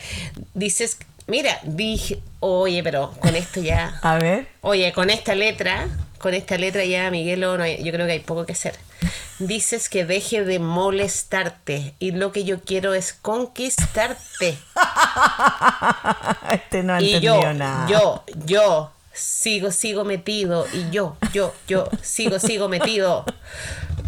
[0.54, 4.48] dices, mira, dije, oye, pero con esto ya, A ver.
[4.60, 8.20] oye, con esta letra, con esta letra ya, Miguelo, no hay- yo creo que hay
[8.20, 8.76] poco que hacer.
[9.38, 14.56] Dices que deje de molestarte y lo que yo quiero es conquistarte.
[16.50, 17.86] Este no ha Y entendido yo, nada.
[17.88, 20.66] yo, yo sigo, sigo metido.
[20.72, 23.24] Y yo, yo, yo sigo, sigo metido.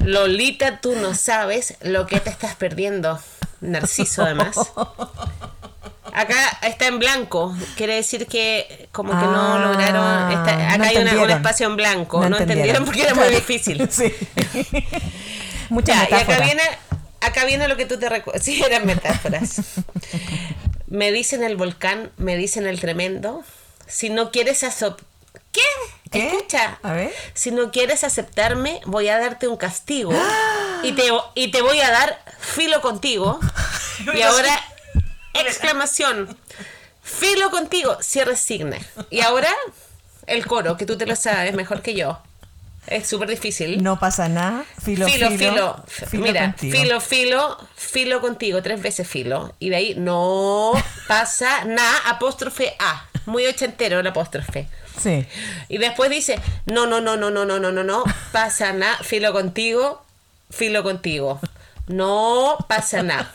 [0.05, 3.19] Lolita, tú no sabes lo que te estás perdiendo.
[3.61, 4.57] Narciso, además.
[6.17, 7.55] Acá está en blanco.
[7.77, 10.33] Quiere decir que como que no Ah, lograron.
[10.33, 12.27] está- acá no hay una- un espacio en blanco.
[12.29, 13.87] No, entendieron porque era muy difícil.
[13.91, 14.13] Sí.
[15.69, 16.45] Muchas Ya, y acá metáforas.
[16.47, 16.63] viene,
[17.21, 18.43] acá viene lo que tú te recuerdas.
[18.45, 19.61] Sí, eran metáforas.
[20.87, 23.45] me dicen el volcán, me dicen el tremendo.
[23.87, 25.01] Si no quieres asop...
[25.53, 25.61] ¿Qué?
[26.11, 26.27] ¿Qué?
[26.29, 26.79] Escucha.
[26.83, 27.13] A ver.
[27.35, 30.13] Si no quieres aceptarme, voy a darte un castigo.
[30.83, 33.39] y, te, y te voy a dar filo contigo.
[34.15, 34.59] y ahora,
[35.41, 36.37] exclamación.
[37.03, 38.79] Filo contigo, cierre signa.
[39.11, 39.51] Y ahora,
[40.27, 42.19] el coro, que tú te lo sabes mejor que yo.
[42.87, 43.83] Es súper difícil.
[43.83, 44.65] No pasa nada.
[44.83, 45.39] Filo, Filo, filo.
[45.39, 46.79] filo, filo mira, contigo.
[46.79, 49.55] filo, filo, filo contigo, tres veces filo.
[49.59, 50.73] Y de ahí no
[51.09, 53.07] pasa nada, apóstrofe A.
[53.27, 54.69] Muy ochentero el apóstrofe.
[55.03, 55.27] Sí.
[55.69, 59.33] Y después dice, no, no, no, no, no, no, no, no, no, pasa nada, filo
[59.33, 60.05] contigo,
[60.51, 61.41] filo contigo.
[61.89, 63.33] No pasa nada.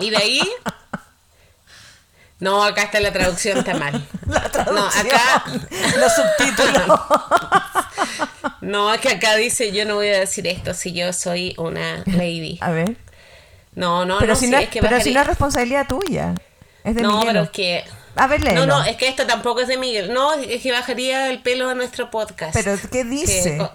[0.00, 0.40] Y de ahí...
[2.40, 4.06] No, acá está la traducción, está mal.
[4.26, 4.74] La traducción.
[4.76, 5.44] No, acá...
[5.98, 7.00] Los subtítulos.
[8.60, 12.02] No, es que acá dice, yo no voy a decir esto si yo soy una
[12.06, 12.58] lady.
[12.62, 12.96] A ver.
[13.74, 16.34] No, no, Pero, no, si, no es que pero si no es responsabilidad tuya.
[16.82, 17.26] Es de No, Miguel.
[17.26, 17.84] pero es que...
[18.16, 18.64] A ver, léelo.
[18.66, 20.12] No, no, es que esto tampoco es de Miguel.
[20.14, 22.54] No, es que bajaría el pelo a nuestro podcast.
[22.54, 23.58] Pero, ¿qué dice?
[23.58, 23.68] Que-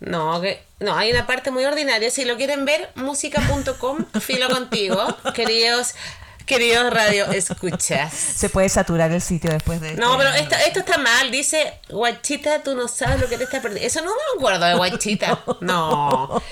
[0.00, 2.10] No, que, no, hay una parte muy ordinaria.
[2.10, 5.94] Si lo quieren ver, música.com, filo contigo, queridos,
[6.44, 8.12] queridos radio escuchas.
[8.36, 11.30] Se puede saturar el sitio después de No, este- pero esto, esto está mal.
[11.30, 13.86] Dice, guachita, tú no sabes lo que te estás perdiendo.
[13.86, 15.42] Eso no me acuerdo de guachita.
[15.60, 16.42] No.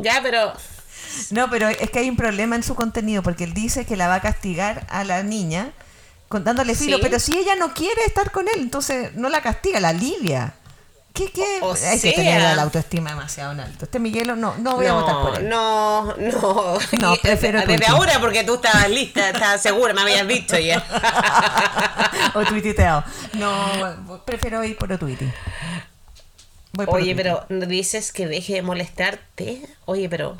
[0.00, 0.52] Ya, pero...
[1.30, 4.06] No, pero es que hay un problema en su contenido porque él dice que la
[4.08, 5.72] va a castigar a la niña
[6.28, 7.02] con- dándole filo, Sí.
[7.02, 10.54] pero si ella no quiere estar con él, entonces no la castiga, la alivia.
[11.12, 11.58] ¿Qué, qué?
[11.62, 13.86] O hay que tener la autoestima demasiado en alto.
[13.86, 15.48] Este Miguelo no, no voy a votar por él.
[15.48, 16.78] No, no.
[17.00, 20.84] No, prefiero Desde ahora, porque tú estabas lista, estabas segura, me habías dicho ya.
[22.34, 23.04] o tuiteado.
[23.34, 24.88] No, prefiero ir por
[26.86, 29.62] por Oye, pero dices que deje de molestarte.
[29.84, 30.36] Oye, pero.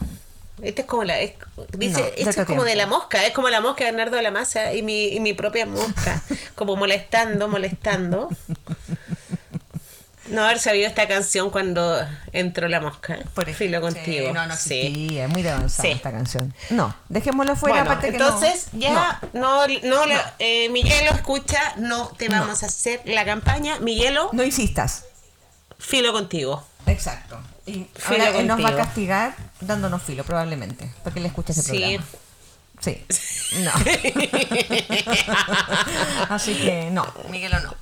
[0.62, 1.20] Este es como la.
[1.20, 1.34] es-
[1.72, 4.22] dice, No, esto es como de la mosca, es como la mosca de Bernardo de
[4.22, 6.22] la Maza y mi, y mi propia mosca.
[6.54, 8.28] Como molestando, molestando.
[10.30, 11.98] No haber sabido esta canción cuando
[12.32, 13.18] entró la mosca.
[13.34, 14.26] Por Filo contigo.
[14.28, 14.74] Sí, no, no Sí.
[14.80, 15.94] existía, es muy avanzada Sí.
[15.94, 16.54] esta canción.
[16.70, 21.60] No, dejémoslo fuera, Bueno, aparte que no- entonces ya no, no, la- eh, Miguelo escucha,
[21.76, 23.78] no te vamos a hacer la campaña.
[23.80, 25.04] Miguelo, No insistas.
[25.78, 26.64] filo contigo.
[26.86, 27.38] Exacto.
[27.66, 31.68] Y ahora él nos va a castigar dándonos filo, probablemente, porque él escucha ese Sí.
[31.78, 32.04] programa.
[32.80, 33.04] Sí.
[33.62, 33.70] No.
[36.28, 37.74] Así que no, Miguelo no.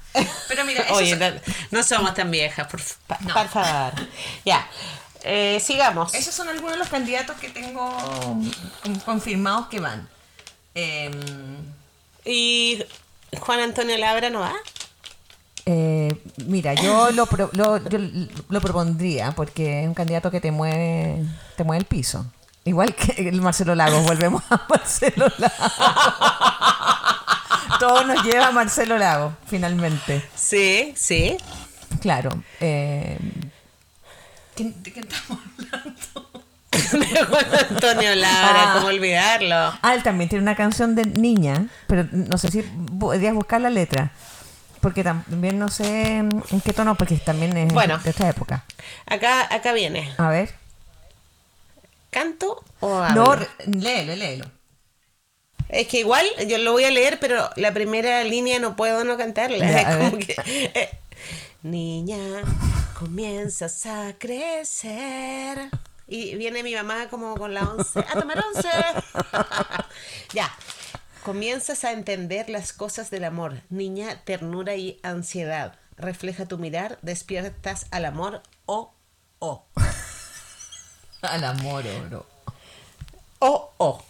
[0.48, 1.26] Pero mira, eso Oye, no,
[1.70, 3.35] no somos tan viejas, por, fa- No.
[3.35, 3.92] por favor.
[4.44, 4.66] Ya,
[5.22, 6.14] eh, sigamos.
[6.14, 7.96] esos son algunos de los candidatos que tengo
[9.04, 10.09] confirmados que van.
[10.74, 11.12] Em,
[12.24, 12.82] ¿Y
[13.40, 14.54] Juan Antonio Labra no va?
[15.68, 17.98] eh, mira, yo lo, pro- lo, yo
[18.48, 21.24] lo propondría porque es un candidato que te mueve,
[21.56, 22.24] te mueve el piso.
[22.66, 25.72] Igual que el Marcelo Lagos, volvemos a Marcelo Lagos.
[27.81, 30.22] Todo nos lleva a Marcelo Lagos, finalmente.
[30.35, 31.37] Sí, sí.
[32.00, 32.31] Claro.
[32.61, 33.18] eh,
[34.55, 35.96] ¿quién- ¿De quién estamos hablando?
[37.07, 38.74] De Juan Antonio Labra, Ah.
[38.74, 39.57] ¿cómo olvidarlo?
[39.83, 43.70] Ah, él también tiene una canción de niña, pero no sé si podrías buscar la
[43.70, 44.11] letra.
[44.81, 47.98] Porque también no sé en qué tono, porque también es Bueno.
[47.98, 48.64] de esta época.
[49.07, 50.12] Acá, acá viene.
[50.18, 50.55] A ver.
[52.16, 53.37] ¿Canto o hablo?
[53.37, 54.50] No, léelo, léelo.
[55.68, 59.18] Es que igual yo lo voy a leer, pero la primera línea no puedo no
[59.18, 59.59] cantarla.
[59.59, 60.26] Ya, Es a como ver.
[60.26, 60.90] que, eh,
[61.62, 62.18] Niña,
[62.98, 65.68] comienzas a crecer.
[66.09, 68.00] Y viene mi mamá como con la once.
[68.00, 68.70] ¡A tomar once!
[70.33, 70.50] ya.
[71.22, 73.61] Comienzas a entender las cosas del amor.
[73.68, 75.74] Niña, ternura y ansiedad.
[75.98, 78.42] Refleja tu mirar, despiertas al amor.
[78.64, 78.94] Oh,
[79.38, 79.66] oh.
[81.22, 82.26] Al amor, oro.
[83.38, 84.02] Oh, oh.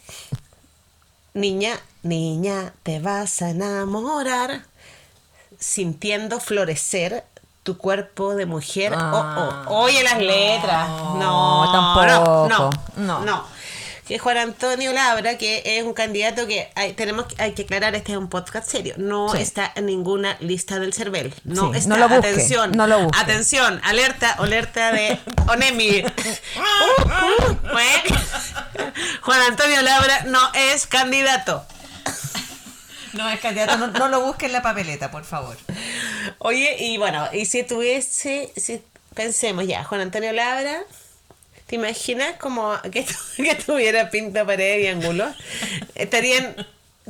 [1.34, 4.62] niña, niña, te vas a enamorar
[5.58, 7.24] sintiendo florecer
[7.62, 8.94] tu cuerpo de mujer.
[8.96, 10.88] Ah, oh, oh, oye las letras.
[10.88, 12.48] No, tampoco.
[12.48, 12.70] No, No.
[12.96, 13.55] no, no.
[14.06, 17.94] Que Juan Antonio Labra, que es un candidato que hay, tenemos que- hay que aclarar,
[17.96, 18.94] este es un podcast serio.
[18.98, 19.38] No Sí.
[19.38, 21.34] está en ninguna lista del CERVEL.
[21.42, 21.88] No Sí, está.
[21.90, 22.70] no lo busque, atención.
[22.72, 23.18] no lo busque.
[23.18, 26.04] Atención, alerta, alerta de Onemi.
[26.04, 26.06] Uh,
[27.02, 27.56] uh.
[29.22, 31.64] Juan Antonio Labra no es candidato.
[33.12, 35.56] No es candidato, no, no lo busque en la papeleta, por favor.
[36.38, 38.82] Oye, y bueno, y si tuviese, si
[39.14, 40.82] pensemos ya, Juan Antonio Labra,
[41.66, 45.32] ¿te imaginas como que, que tuviera pinta, pared y ángulo?
[45.94, 46.54] Estarían,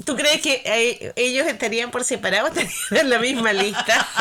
[0.04, 2.48] ¿tú crees que ellos estarían por separado?
[2.48, 4.06] ¿Estarían en la misma lista?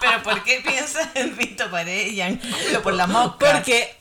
[0.00, 3.52] Pero ¿por qué piensas en Vito Pared y Angulo por la mosca?
[3.52, 3.96] Porque,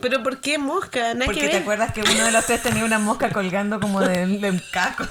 [0.00, 1.14] pero ¿por qué mosca?
[1.14, 1.62] Nada Porque que te ver.
[1.62, 5.04] acuerdas que uno de los tres tenía una mosca colgando como del de un caco,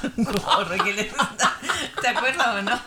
[2.02, 2.80] ¿Te acuerdas o no?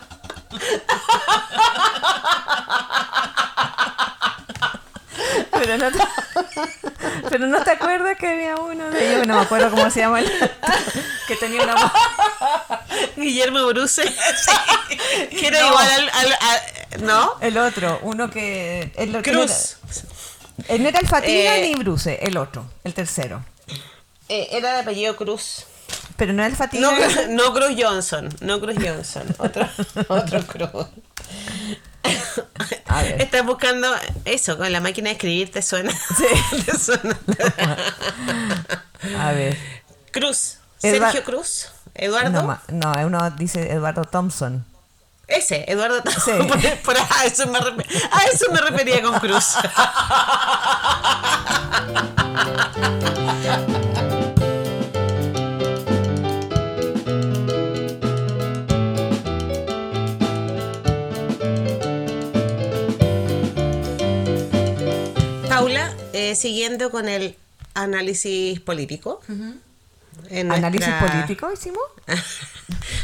[5.52, 5.98] Pero no, te,
[7.30, 10.20] pero no te acuerdas que había uno de ellos, no me acuerdo cómo se llama,
[10.20, 10.30] el,
[11.26, 11.92] que tenía una.
[13.16, 14.02] Guillermo Bruce.
[15.30, 15.66] que era No.
[15.68, 17.36] igual al, al- a- ¿No?
[17.40, 18.92] El otro, uno que...
[18.96, 19.76] El, Cruz.
[20.68, 23.44] él no era el Fatiga Eh, ni Bruce, el otro, el tercero.
[24.28, 25.64] Eh, era de apellido Cruz.
[26.16, 26.82] Pero no era el Fatiga.
[26.82, 29.68] No, no Cruz Johnson, no Cruz Johnson, otro,
[30.08, 30.86] otro Cruz.
[32.86, 33.20] A ver.
[33.20, 33.92] Estás buscando
[34.24, 35.90] eso, con la máquina de escribir te suena.
[35.92, 36.62] Sí.
[36.66, 37.18] Te suena.
[39.18, 39.56] A ver.
[40.12, 42.58] Cruz, Sergio Cruz, Eduardo.
[42.68, 44.64] No, uno dice Eduardo Thompson.
[45.26, 46.02] Ese, Eduardo.
[46.24, 46.32] Sí.
[46.48, 49.54] Por, por- a, eso me refer- a eso me refería con Cruz.
[66.12, 67.36] eh, siguiendo con el
[67.74, 69.20] análisis político.
[70.28, 71.82] en ¿Análisis nuestra- político hicimos?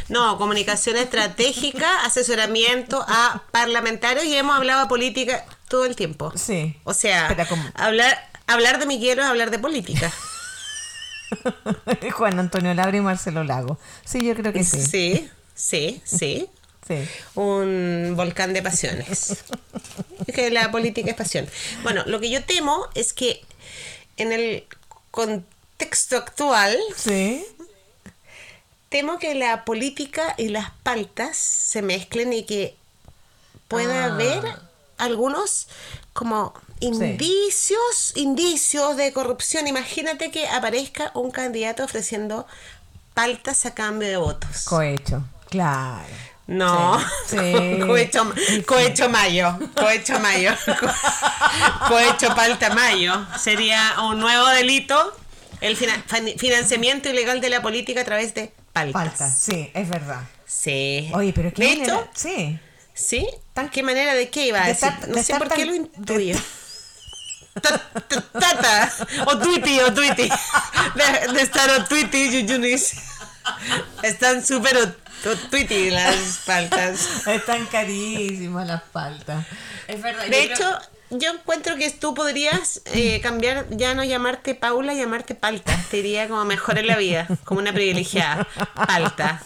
[0.09, 6.33] No, comunicación estratégica, asesoramiento a parlamentarios y hemos hablado de política todo el tiempo.
[6.37, 6.77] Sí.
[6.85, 8.17] O sea, como- hablar,
[8.47, 10.13] hablar de Miguel es hablar de política.
[12.13, 13.79] Juan Antonio Labra y Marcelo Lago.
[14.05, 14.81] Sí, yo creo que sí.
[14.81, 16.49] Sí, sí, sí.
[16.87, 17.09] Sí.
[17.35, 19.43] Un volcán de pasiones.
[20.35, 21.49] Que la política es pasión.
[21.83, 23.45] Bueno, lo que yo temo es que
[24.17, 24.65] en el
[25.11, 27.45] contexto actual, Sí.
[28.89, 32.77] temo que la política y las paltas se mezclen y que
[33.69, 34.15] pueda Ah.
[34.15, 34.43] haber
[34.99, 35.67] algunos
[36.13, 39.67] como indicios, indicios de corrupción.
[39.67, 42.47] Imagínate que aparezca un candidato ofreciendo
[43.15, 44.65] paltas a cambio de votos.
[44.65, 45.23] Cohecho.
[45.51, 46.07] Claro.
[46.47, 47.79] No, Sí, sí.
[47.87, 48.33] cohecho,
[48.67, 53.27] cohecho mayo, cohecho mayo, Co- cohecho palta mayo.
[53.39, 55.17] Sería un nuevo delito,
[55.61, 58.93] el financiamiento ilegal de la política a través de paltas.
[59.19, 59.31] Falta.
[59.31, 60.23] Sí, es verdad.
[60.47, 61.11] Sí.
[61.15, 62.59] Oye, pero qué De manera- hecho, Sí.
[62.95, 63.27] ¿sí?
[63.73, 64.91] ¿Qué manera de qué iba a De decir?
[65.09, 66.37] no sé por qué lo intuyo.
[67.61, 68.93] Ta- ta- Tata,
[69.27, 70.29] o Twitty, o Twitty.
[70.95, 72.93] De, de estar o Twitty, Yuyunis.
[74.03, 74.95] Están súper o,
[75.51, 77.27] Twitty las paltas.
[77.27, 79.45] Están carísimas las faltas.
[79.89, 80.27] Es verdad.
[80.27, 84.93] De yo hecho, creo- yo encuentro que tú podrías eh, cambiar, ya no llamarte Paula,
[84.95, 85.77] llamarte Palta.
[85.91, 88.47] Te iría como mejor en la vida, como una privilegiada.
[88.75, 89.41] Palta.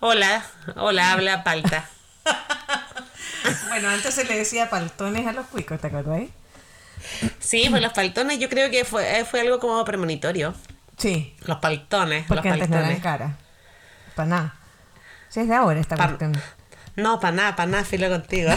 [0.00, 0.44] Hola,
[0.76, 1.88] hola, habla Palta.
[3.68, 6.22] Bueno, antes se le decía paltones a los cuicos, ¿te acuerdas?
[7.38, 10.54] Sí, pues los paltones yo creo que fue, eh, fue algo como premonitorio.
[10.96, 11.34] Sí.
[11.44, 13.02] Los paltones, Porque los antes no eran paltones.
[13.02, 13.38] cara.
[14.14, 14.54] Para nada.
[15.28, 16.32] Si es de ahora esta Pa- cuestión.
[16.96, 18.50] No, para nada, para nada, filo contigo.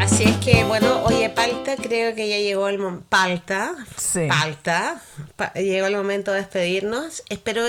[0.00, 3.06] Así es que, bueno, oye, Palta, creo que ya llegó el momento.
[3.08, 4.26] Palta, Sí.
[4.28, 5.00] Palta,
[5.36, 7.22] pa- llegó el momento de despedirnos.
[7.28, 7.62] Espero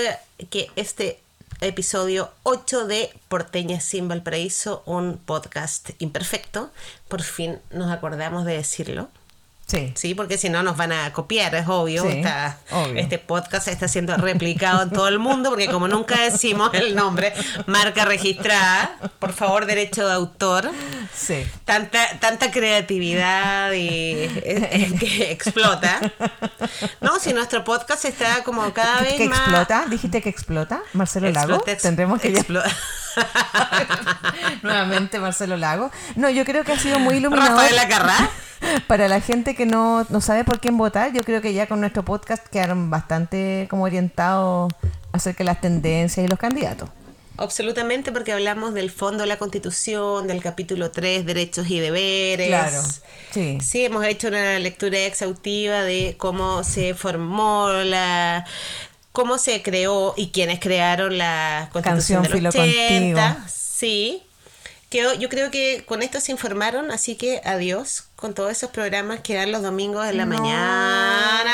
[0.48, 1.20] que este
[1.60, 6.70] episodio 8 de Porteña sin Valparaíso, un podcast imperfecto,
[7.08, 9.08] por fin nos acordamos de decirlo.
[9.70, 9.92] Sí.
[9.94, 12.02] Sí, porque si no nos van a copiar, es obvio.
[12.02, 12.96] Sí, Está- obvio.
[13.00, 17.32] Este podcast está siendo replicado en todo el mundo porque como nunca decimos el nombre,
[17.66, 20.70] marca registrada, por favor, derecho de autor.
[21.14, 21.46] Sí.
[21.64, 26.00] Tanta, tanta creatividad y es- es que explota.
[27.00, 29.38] No, si nuestro podcast está como cada vez ¿Que más.
[29.40, 29.86] explota?
[29.88, 30.80] ¿Dijiste que explota?
[30.94, 31.52] ¿Marcelo Lago?
[31.54, 32.64] Explota, ex- Tendremos que ya- explo-
[34.62, 35.90] Nuevamente Marcelo Lago.
[36.16, 37.52] No, yo creo que ha sido muy iluminador.
[37.52, 38.30] Rafael Acarrá.
[38.86, 41.80] Para la gente que no, no sabe por quién votar, yo creo que ya con
[41.80, 44.72] nuestro podcast quedaron bastante como orientados
[45.12, 46.90] acerca de las tendencias y los candidatos.
[47.40, 52.48] Absolutamente, porque hablamos del fondo de la Constitución, del capítulo 3, derechos y deberes.
[52.48, 52.82] Claro,
[53.30, 53.56] sí.
[53.62, 58.44] Sí, hemos hecho una lectura exhaustiva de cómo se formó la
[59.12, 63.22] cómo se creó y quiénes crearon la Constitución Canción del Filo 80.
[63.34, 63.48] Contigo.
[63.52, 64.22] Sí.
[64.90, 69.20] Quedó- yo creo que con esto se informaron, así que adiós con todos esos programas
[69.20, 71.52] que dan los domingos en la No, mañana.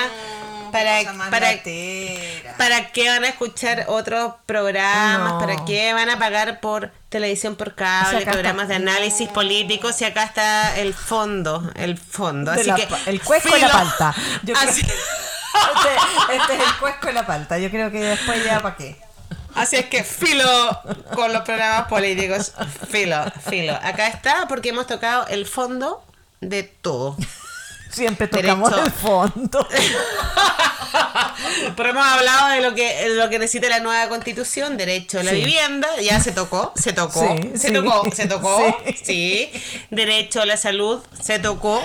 [0.73, 1.01] Para,
[1.31, 1.63] para.
[2.59, 5.35] ¿Para qué van a escuchar otros programas?
[5.35, 5.39] No.
[5.39, 8.89] ¿Para qué van a pagar por televisión por cable, O sea, acá programas está- de
[8.91, 9.93] análisis político?
[9.93, 12.53] Si acá está el fondo, el fondo.
[12.53, 14.15] De Así la que, el cuesco y la palta.
[14.43, 14.83] Yo creo- Así,
[15.77, 17.59] Este, este es el cuesco y la palta.
[17.59, 18.97] Yo creo que después ya para qué.
[19.55, 20.47] así es que filo
[21.15, 22.53] con los programas políticos.
[22.91, 23.75] Filo, filo.
[23.83, 26.05] Acá está porque hemos tocado el fondo
[26.41, 27.17] de todo.
[27.91, 28.87] Siempre tocamos Derecho.
[28.87, 29.69] el fondo.
[31.77, 35.31] Pero hemos hablado de lo que, lo que necesita la nueva constitución, derecho a la
[35.33, 35.39] Sí.
[35.39, 37.73] vivienda, ya se tocó, se tocó, Sí, se sí.
[37.75, 39.51] tocó, se tocó, Sí.
[39.91, 41.83] Derecho a la salud, se tocó,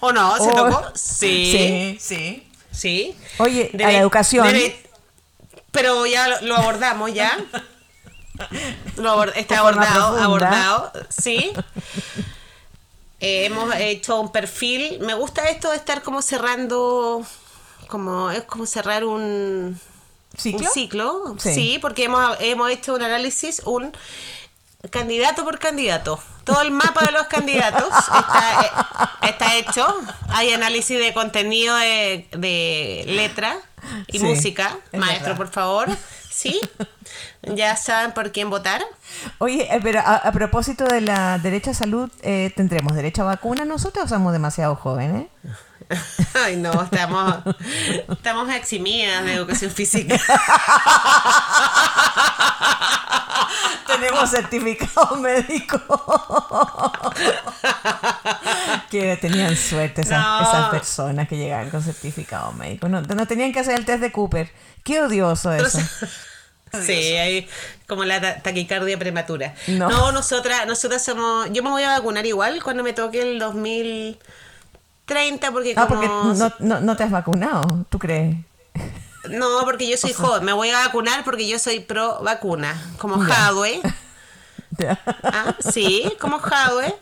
[0.00, 2.49] o no, se Oh, tocó, sí, Sí, sí.
[2.80, 3.14] Sí.
[3.38, 4.46] Oye, a Dere- la educación.
[5.70, 7.36] pero ya lo, lo abordamos ya.
[8.96, 11.52] Lo está abordado, abordado, sí.
[13.22, 14.98] Eh, hemos hecho un perfil.
[15.00, 17.22] Me gusta esto de estar como cerrando,
[17.88, 19.78] como es como cerrar un
[20.38, 20.66] ¿Ciclo?
[20.66, 21.36] un ciclo.
[21.38, 21.52] Sí.
[21.54, 21.78] Sí.
[21.82, 23.92] porque hemos, hemos hecho un análisis, un
[24.88, 26.18] candidato por candidato.
[26.44, 29.86] Todo el mapa de los candidatos está, eh, está hecho.
[30.30, 33.56] Hay análisis de contenido de, de letra
[34.06, 34.76] y Sí, música.
[34.92, 35.36] es Maestro, verdad.
[35.36, 35.88] por favor.
[36.30, 36.60] Sí.
[37.42, 38.82] Ya saben por quién votar.
[39.38, 43.26] Oye, eh, pero a, a propósito de la derecho a salud, eh, ¿tendremos derecho a
[43.26, 45.26] vacuna nosotros o somos demasiado jóvenes?
[46.44, 47.36] Ay, no, estamos,
[48.10, 50.18] estamos eximidas de educación física.
[53.86, 55.80] Tenemos certificado médico.
[58.90, 60.40] que tenían suerte esas, No.
[60.42, 62.88] esas personas que llegaban con certificado médico.
[62.88, 64.50] No, no tenían que hacer el test de Cooper.
[64.84, 65.78] Qué odioso eso.
[66.84, 67.48] Sí, hay
[67.88, 69.54] como la ta- taquicardia prematura.
[69.66, 69.88] No.
[69.90, 71.48] No, nosotras, nosotras somos.
[71.52, 73.40] Yo me voy a vacunar igual cuando me toque el
[75.14, 76.00] 2030, porque Ah, como.
[76.00, 78.36] porque no, no, no te has vacunado, ¿tú crees?
[79.28, 80.44] No, porque yo soy joven.
[80.44, 82.80] Me voy a vacunar porque yo soy pro vacuna.
[82.98, 83.34] Como Ya.
[83.34, 83.80] Jadwe.
[85.24, 86.94] Ah, sí, como Jadwe.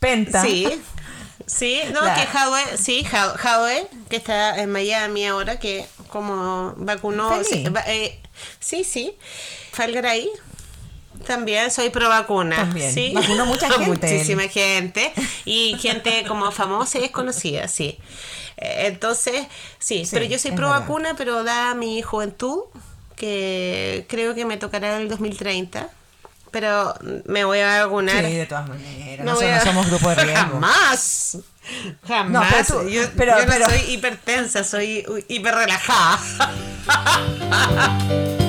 [0.00, 0.42] Penta.
[0.42, 0.66] Sí.
[1.46, 2.20] Sí, no, Claro.
[2.20, 7.30] que Jadwe, sí, Jadwe, que está en Miami ahora, que como vacunó.
[7.44, 8.20] Sí, eh,
[8.58, 9.14] sí, sí.
[9.72, 10.28] Falgaray.
[11.26, 12.56] También soy pro vacuna.
[12.56, 12.92] También.
[12.92, 13.12] Sí.
[13.14, 15.12] Vacunó mucha gente Muchísima gente.
[15.44, 17.98] Y gente como famosa y desconocida, sí.
[18.56, 19.46] Entonces,
[19.78, 20.80] sí, Sí, pero yo soy pro verdad.
[20.82, 22.60] vacuna, pero da mi juventud,
[23.16, 25.88] que creo que me tocará en el 2030.
[26.50, 26.94] Pero
[27.24, 28.24] me voy a vacunar.
[28.24, 29.24] Sí, de todas maneras.
[29.26, 30.36] No Nosotros voy a- no somos grupo de riesgo.
[30.60, 31.38] Jamás.
[32.06, 32.30] Jamás.
[32.30, 35.24] No, pero tú- yo pero- yo no pero- soy hipertensa, soy u-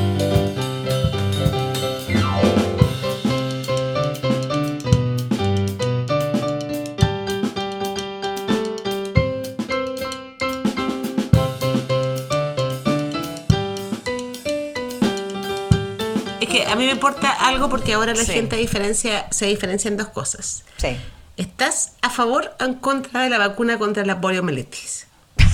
[16.63, 18.31] que a mí me importa algo porque ahora la Sí.
[18.33, 20.63] gente diferencia, se diferencia en dos cosas.
[20.77, 20.97] Sí.
[21.37, 25.07] ¿Estás a favor o en contra de la vacuna contra la poliomielitis?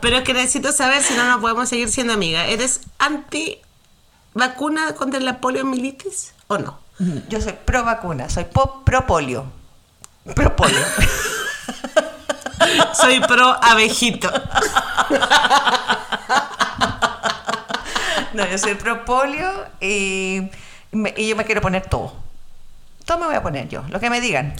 [0.00, 2.48] Pero es que necesito saber si no nos podemos seguir siendo amigas.
[2.48, 3.58] ¿Eres anti
[4.34, 6.78] vacuna contra la poliomielitis o no?
[7.28, 9.46] Yo soy pro vacuna, soy pro polio.
[10.34, 10.78] Pro polio.
[13.00, 14.30] Soy pro abejito.
[18.32, 19.48] No, yo soy pro polio
[19.80, 20.42] y,
[20.90, 22.12] me- y yo me quiero poner todo.
[23.04, 24.54] Todo me voy a poner yo, lo que me digan.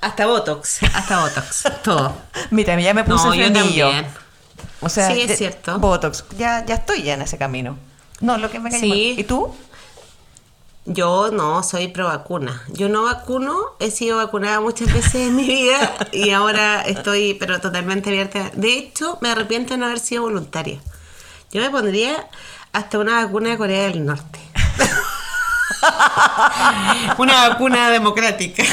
[0.00, 0.80] Hasta Botox.
[0.94, 1.64] Hasta Botox.
[1.84, 2.16] Todo.
[2.50, 3.86] Mira, ya me puse No, yo frenillo.
[3.90, 4.12] también.
[4.80, 5.78] O sea, Sí, es ya- cierto.
[5.78, 6.24] Botox.
[6.38, 7.76] Ya, ya estoy ya en ese camino.
[8.20, 9.14] No, lo que me caiga Sí.
[9.18, 9.54] ¿Y tú?
[10.86, 12.62] Yo no soy pro vacuna.
[12.68, 17.60] Yo no vacuno, he sido vacunada muchas veces en mi vida y ahora estoy pero
[17.60, 18.50] totalmente abierta.
[18.54, 20.80] De hecho, me arrepiento de no haber sido voluntaria.
[21.52, 22.28] Yo me pondría
[22.72, 24.38] hasta una vacuna de Corea del Norte.
[27.18, 28.64] una vacuna democrática.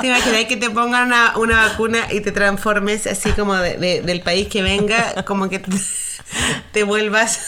[0.00, 4.02] ¿Te imaginas que te pongan una, una vacuna y te transformes así como de- de-
[4.02, 5.70] del país que venga, como que te,
[6.72, 7.38] te vuelvas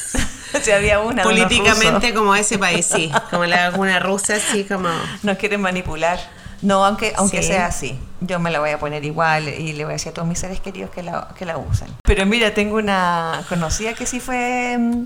[0.62, 1.22] Si había una.
[1.22, 4.88] políticamente como ese país, sí, como la vacuna rusa, así como...
[5.22, 6.18] Nos quieren manipular.
[6.62, 7.48] No, aunque, aunque Sí.
[7.48, 7.98] sea así.
[8.20, 10.38] Yo me la voy a poner igual y le voy a decir a todos mis
[10.38, 11.88] seres queridos que la, que la usen.
[12.03, 15.05] Pero mira, tengo una conocida que sí fue mm,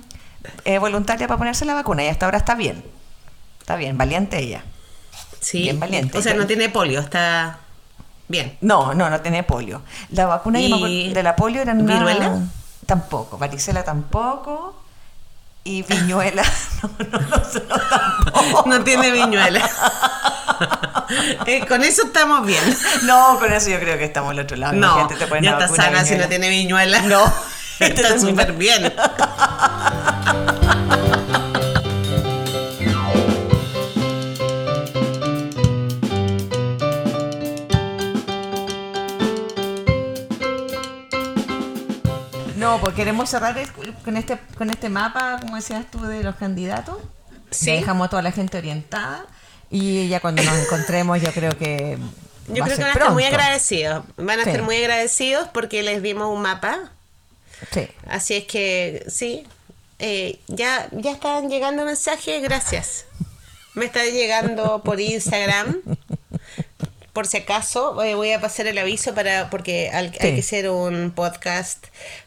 [0.65, 2.85] eh, voluntaria para ponerse la vacuna y hasta ahora está bien.
[3.61, 4.65] Está bien, valiente ella.
[5.41, 6.19] Sí, Bien valiente.
[6.19, 7.59] o sea, no tiene polio, está
[8.29, 8.57] bien.
[8.61, 9.83] No, no, no tiene polio.
[10.11, 11.95] La vacuna yo me acuerdo- ¿Y de la polio era una...
[11.95, 12.39] viruela?
[12.87, 13.39] Tampoco.
[13.39, 14.83] Varicela tampoco.
[15.65, 16.45] Y viñuela.
[16.83, 17.43] No, no, no, no,
[17.89, 18.69] tampoco.
[18.69, 19.69] No tiene viñuela.
[21.47, 22.63] Eh, con eso estamos bien.
[23.03, 24.73] No, con eso yo creo que estamos al otro lado.
[24.73, 27.03] No, te ya está sana si no tiene viñuela.
[27.03, 27.33] No.
[27.79, 28.93] está súper bien.
[42.57, 43.59] No, pues queremos cerrar
[44.05, 46.99] con este, con este mapa, como decías tú, de los candidatos.
[47.51, 47.71] Sí.
[47.73, 49.27] Dejamos a toda la gente orientada.
[49.71, 51.99] Y ya cuando nos encontremos, yo creo que.
[52.49, 54.05] Yo creo que van a estar muy agradecidos.
[54.17, 54.51] Van a Sí.
[54.51, 56.93] estar muy agradecidos porque les dimos un mapa.
[57.73, 57.89] Sí.
[58.07, 59.47] Así es que sí,
[59.99, 63.07] eh, ya, ya están llegando mensajes, gracias.
[63.75, 65.81] Me están llegando por Instagram.
[67.13, 70.37] Por si acaso, eh, voy a pasar el aviso para porque al- hay Sí.
[70.37, 71.87] que ser un podcast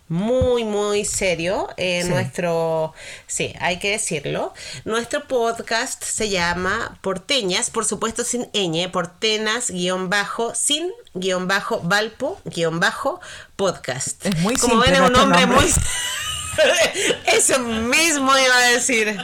[0.09, 1.69] muy, muy serio.
[1.77, 2.09] Eh, Sí.
[2.09, 2.93] Nuestro,
[3.25, 4.53] sí, hay que decirlo.
[4.85, 11.81] Nuestro podcast se llama Porteñas, por supuesto sin ñ, Portenas, guion bajo, sin, guion bajo,
[11.81, 13.19] Valpo, guion bajo,
[13.55, 14.25] podcast.
[14.25, 15.61] Es muy Como ven, es un nombre nombre.
[15.61, 15.73] muy...
[17.27, 19.15] Eso mismo iba a decir.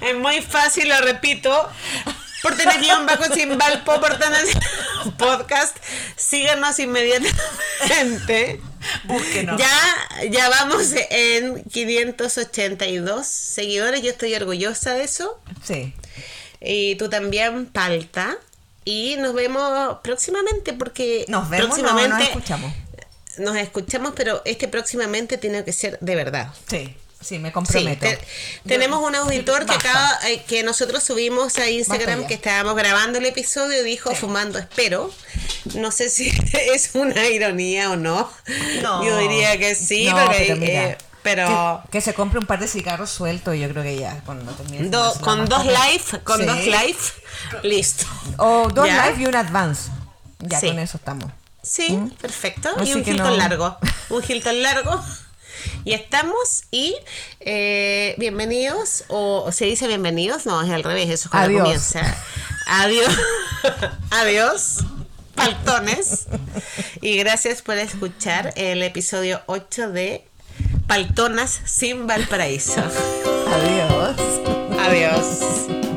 [0.00, 1.68] Es muy fácil, lo repito.
[2.42, 4.44] Por tener guion bajo sin Valpo, por tener
[5.18, 5.76] podcast,
[6.16, 8.60] síganos inmediatamente.
[9.04, 9.58] Búsquenos.
[9.60, 15.40] Ya, ya vamos en 582 seguidores, yo estoy orgullosa de eso.
[15.64, 15.94] Sí.
[16.60, 18.36] Y tú también, Palta.
[18.84, 22.72] Y nos vemos próximamente porque Nos vemos, no, próximamente nos escuchamos.
[23.38, 26.48] nos escuchamos, pero este próximamente tiene que ser de verdad.
[26.70, 28.00] Sí, sí, me Sí, comprometo.
[28.00, 28.18] te-
[28.66, 33.26] tenemos un auditor que acaba, eh, que nosotros subimos a Instagram que estábamos grabando el
[33.26, 35.10] episodio, dijo fumando espero.
[35.74, 36.28] No sé si
[36.72, 38.30] es una ironía o no.
[38.82, 39.04] No.
[39.04, 42.46] Yo diría que sí, No, porque, pero mira, eh, pero Que, que se compre un
[42.46, 46.38] par de cigarros sueltos y yo creo que ya, cuando do- con dos live, con
[46.40, 46.46] Sí.
[46.46, 46.98] dos live,
[47.64, 48.06] listo.
[48.38, 49.06] O dos ¿Ya?
[49.08, 49.90] live y un advance.
[50.38, 51.30] Ya con eso estamos.
[51.62, 52.70] Sí, perfecto.
[52.78, 53.36] Así y un Hilton no.
[53.36, 53.76] largo.
[54.10, 55.04] Un Hilton largo.
[55.84, 56.94] Y estamos y
[57.40, 61.62] eh, bienvenidos, o se dice bienvenidos, no, es al revés, eso es cuando Adiós.
[61.62, 62.16] comienza.
[62.66, 63.14] Adiós.
[64.10, 64.78] Adiós.
[65.34, 66.26] Paltones.
[67.00, 70.24] Y gracias por escuchar el episodio 8 de
[70.86, 72.82] Paltonas sin Valparaíso.
[73.46, 74.16] Adiós.
[74.78, 75.87] Adiós.